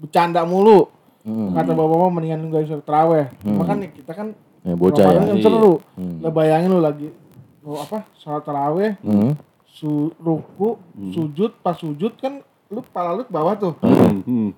bercanda 0.00 0.42
mulu. 0.42 0.88
Hmm. 1.22 1.52
Kata 1.52 1.74
bapak-bapak 1.74 2.12
mendingan 2.12 2.40
lu 2.42 2.48
gak 2.50 2.64
usah 2.66 2.80
taraweh. 2.82 3.26
Hmm. 3.44 3.60
Makanya 3.60 3.88
kita 3.92 4.12
kan 4.16 4.28
Ya, 4.66 4.74
bocah 4.74 5.06
ya. 5.06 5.22
Kan 5.22 5.38
seru. 5.38 5.78
Hmm. 5.94 6.18
Lah 6.26 6.32
bayangin 6.34 6.74
lu 6.74 6.82
lagi 6.82 7.14
oh, 7.62 7.78
apa? 7.78 8.02
Salat 8.18 8.42
taraweh, 8.42 8.98
Hmm. 8.98 9.38
su 9.62 10.10
ruku, 10.18 10.74
sujud, 11.14 11.54
pas 11.62 11.78
sujud 11.78 12.18
kan 12.18 12.42
lu 12.66 12.82
kepala 12.82 13.14
lu 13.14 13.22
ke 13.22 13.30
bawah 13.30 13.54
tuh. 13.54 13.74
Hmm, 13.78 14.26
hmm. 14.26 14.48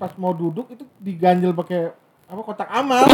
Pas 0.00 0.08
mau 0.16 0.32
duduk 0.32 0.72
itu 0.72 0.88
diganjel 0.96 1.52
pakai 1.52 1.92
apa 2.28 2.40
kotak 2.44 2.68
amal. 2.68 3.08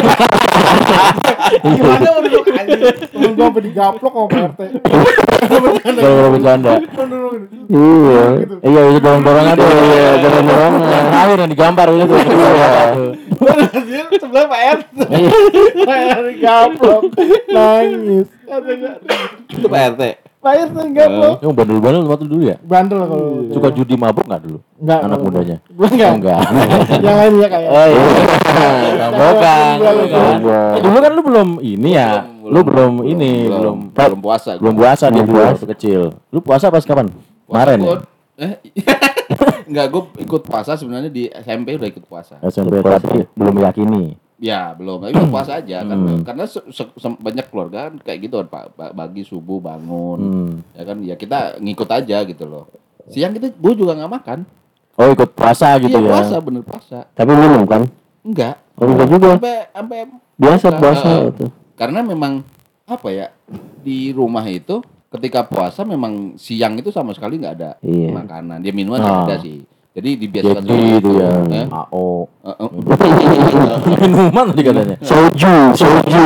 Gimana 1.63 2.19
anjing? 2.19 2.83
Temen 3.15 3.31
gua 3.31 3.47
sampai 3.47 3.63
digaplok 3.63 4.11
sama 4.11 4.27
Pak 4.27 4.43
RT. 4.51 4.61
Kalau 5.95 6.29
bercanda. 6.35 6.71
Iya. 7.71 8.25
Iya, 8.59 8.81
itu 8.91 8.99
dorong-dorongan 8.99 9.55
tuh. 9.55 9.67
Iya, 9.71 10.19
dorong-dorongan. 10.19 10.79
Akhir 11.15 11.37
yang 11.39 11.51
digambar 11.55 11.87
itu. 11.95 12.15
Dia 13.87 14.03
sebelah 14.19 14.45
Pak 14.51 14.61
RT. 14.83 14.99
Pak 15.87 15.97
RT 16.11 16.27
digaplok. 16.35 17.01
Nangis. 17.55 18.27
Itu 19.47 19.67
Pak 19.71 19.81
RT. 19.95 20.03
Pahit 20.45 20.69
tuh 20.69 20.83
enggak 20.85 21.09
bro. 21.09 21.31
Yang 21.41 21.53
bandel-bandel 21.57 22.01
waktu 22.05 22.25
dulu 22.29 22.43
ya? 22.45 22.57
Bandel 22.61 23.01
kalau. 23.01 23.49
Suka 23.49 23.69
judi 23.73 23.97
mabuk 23.97 24.29
nggak 24.29 24.41
dulu? 24.45 24.61
Enggak. 24.77 24.99
Anak 25.01 25.19
mudanya. 25.25 25.57
Gua 25.73 25.87
enggak. 25.89 26.11
Oh, 26.13 26.17
enggak. 26.21 26.41
Yang 27.05 27.15
lain 27.17 27.33
ya 27.33 27.47
kayak. 27.49 27.69
Oh 27.73 27.85
iya. 27.89 28.03
Bukan. 29.25 29.75
Dulu 30.85 30.97
kan 31.01 31.11
lu 31.17 31.21
belum 31.25 31.49
ini 31.65 31.89
ya. 31.97 32.09
Lu 32.45 32.61
belum 32.61 32.93
ini, 33.09 33.49
belum 33.49 33.77
belum 33.89 34.19
puasa. 34.21 34.61
belum 34.61 34.75
puasa 34.77 35.09
nih 35.09 35.25
Belum 35.25 35.33
dulu 35.33 35.49
waktu 35.49 35.67
kecil. 35.73 36.01
Lu 36.29 36.39
puasa 36.45 36.69
pas 36.69 36.85
kapan? 36.85 37.09
Kemarin 37.49 37.79
ya? 37.81 37.97
Eh, 38.37 38.53
Enggak, 39.65 39.85
gue 39.89 40.03
ikut 40.29 40.45
puasa 40.45 40.77
sebenarnya 40.77 41.09
di 41.09 41.25
SMP 41.25 41.73
udah 41.73 41.89
ikut 41.89 42.05
puasa. 42.05 42.37
SMP 42.45 42.85
tapi 42.85 43.25
belum 43.33 43.53
meyakini. 43.57 44.13
Ya 44.35 44.75
belum, 44.75 44.99
tapi 44.99 45.15
udah 45.15 45.31
puasa 45.31 45.63
aja 45.63 45.79
kan. 45.79 45.95
Hmm. 45.95 46.19
Karena 46.21 46.43
se- 46.43 46.67
se- 46.67 46.91
se- 46.93 47.19
banyak 47.19 47.47
keluarga 47.47 47.87
kan 47.87 48.03
kayak 48.03 48.19
gitu 48.21 48.35
kan 48.43 48.47
Pak. 48.47 48.63
Pa- 48.75 48.93
Pagi 48.93 49.23
subuh 49.23 49.59
bangun, 49.59 50.19
Hmm. 50.19 50.51
ya 50.75 50.83
kan. 50.83 50.97
Ya 50.99 51.15
kita 51.15 51.55
ngikut 51.57 51.87
aja 51.87 52.17
gitu 52.21 52.43
loh. 52.43 52.67
Siang 53.07 53.31
kita, 53.31 53.47
gue 53.49 53.73
juga 53.73 53.95
nggak 53.95 54.11
makan. 54.11 54.39
Oh 54.95 55.07
ikut 55.07 55.31
puasa 55.31 55.75
gitu 55.77 55.91
iya 55.93 56.03
ya? 56.03 56.11
puasa, 56.11 56.35
bener 56.39 56.63
puasa. 56.63 56.99
Tapi 57.11 57.31
minum 57.31 57.63
kan? 57.63 57.83
Enggak. 58.23 58.55
Oh, 58.75 58.87
enggak 58.87 59.07
juga. 59.07 59.27
Sampai 59.35 59.55
sampai 59.69 59.99
Biasa 60.35 60.67
puasa 60.73 61.07
Heeh. 61.07 61.31
itu. 61.31 61.45
Karena 61.73 61.99
memang 62.01 62.43
apa 62.83 63.07
ya 63.07 63.31
di 63.79 64.11
rumah 64.11 64.43
itu 64.43 64.83
ketika 65.07 65.43
puasa 65.43 65.83
memang 65.83 66.35
siang 66.35 66.75
itu 66.75 66.91
sama 66.91 67.15
sekali 67.15 67.39
nggak 67.39 67.55
ada 67.55 67.71
Iya. 67.79 68.11
makanan. 68.11 68.59
Dia 68.59 68.73
minuman 68.75 68.99
Ah. 68.99 69.23
ada 69.23 69.39
sih. 69.39 69.63
Jadi 69.95 70.27
dibiasakan 70.27 70.59
Jadi 70.59 70.75
seperti 70.75 70.99
itu 70.99 71.09
ya. 71.15 71.31
Eh? 71.55 71.67
AO. 71.71 72.27
Eh, 72.43 72.51
eh. 72.51 72.69
Minuman 74.03 74.45
tadi 74.51 74.61
katanya. 74.67 74.95
Soju, 74.99 75.55
soju. 75.71 76.25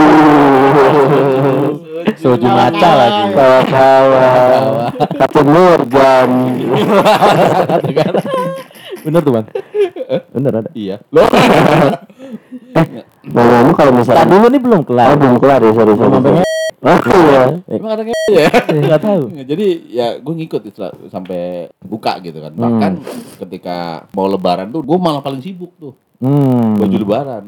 Soju 2.17 2.47
maca 2.49 2.89
lagi. 2.97 3.23
Kawa-kawa. 3.37 4.25
Captain 5.21 5.47
Morgan. 5.53 6.29
Bener 9.05 9.21
tuh 9.21 9.31
bang? 9.37 9.45
Bener 10.33 10.51
ada. 10.65 10.69
Iya. 10.73 10.97
Ngomong 13.29 13.77
kalau 13.77 13.93
misalkan 13.93 14.25
Tadi 14.25 14.33
dulu 14.33 14.47
nih 14.49 14.61
belum 14.65 14.81
Oh, 14.81 14.85
kelar. 14.89 15.13
belum 15.13 15.37
kelar 15.37 15.61
ya, 15.61 15.71
sorry, 15.77 15.93
sorry. 15.93 16.41
Belum 16.79 16.95
sampai 16.95 17.11
Oh, 17.11 17.23
iya. 17.27 17.43
Emang 17.67 17.91
ada 17.91 18.03
kayak 18.07 18.19
ya? 18.31 18.49
Nggak 18.71 19.01
tahu. 19.07 19.21
Jadi 19.43 19.67
ya 19.91 20.07
gue 20.15 20.33
ngikut 20.39 20.61
itu 20.63 20.79
lah, 20.79 20.91
sampai 21.11 21.67
buka 21.83 22.17
gitu 22.23 22.39
kan. 22.39 22.51
Hmm. 22.55 22.61
Bahkan 22.63 22.91
ketika 23.45 23.77
mau 24.15 24.27
lebaran 24.27 24.71
tuh 24.71 24.81
gue 24.83 24.97
malah 24.97 25.19
paling 25.19 25.43
sibuk 25.43 25.75
tuh. 25.75 25.93
Hmm. 26.19 26.79
Baju 26.79 26.97
lebaran. 26.99 27.45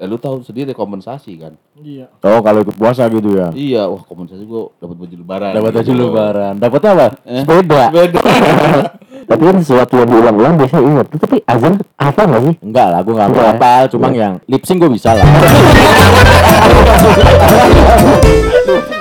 Ya, 0.00 0.08
lu 0.08 0.16
tahu 0.16 0.40
sendiri 0.40 0.72
kompensasi 0.72 1.36
kan. 1.36 1.60
Iya. 1.76 2.08
Oh 2.24 2.40
kalau 2.40 2.64
ikut 2.64 2.72
puasa 2.72 3.04
gitu 3.12 3.36
ya? 3.36 3.52
Iya, 3.52 3.84
wah 3.84 4.00
kompensasi 4.00 4.48
gue 4.48 4.72
dapat 4.80 4.96
baju 4.96 5.12
lebaran. 5.20 5.52
Dapat 5.52 5.72
baju 5.76 5.92
gitu. 5.92 6.00
lebaran. 6.08 6.54
Dapat 6.56 6.80
apa? 6.88 7.06
Eh? 7.28 7.44
Sepeda. 7.44 7.82
Beda. 8.00 8.20
Tapi 9.28 9.42
kan 9.44 9.56
sesuatu 9.60 10.00
yang 10.00 10.08
diulang-ulang 10.08 10.56
biasanya 10.56 10.88
ingat. 10.88 11.06
Tapi 11.20 11.44
azan 11.44 11.84
apa 12.00 12.20
nggak 12.24 12.42
sih? 12.48 12.54
Enggak 12.64 12.88
lah, 12.96 13.04
gue 13.04 13.12
nggak 13.12 13.28
Enggak 13.28 13.44
ya? 13.44 13.52
apa 13.60 13.92
Cuma 13.92 14.08
yang 14.08 14.40
lip 14.48 14.64
sync 14.64 14.80
gue 14.80 14.88
bisa 14.88 15.12
lah. 15.12 15.26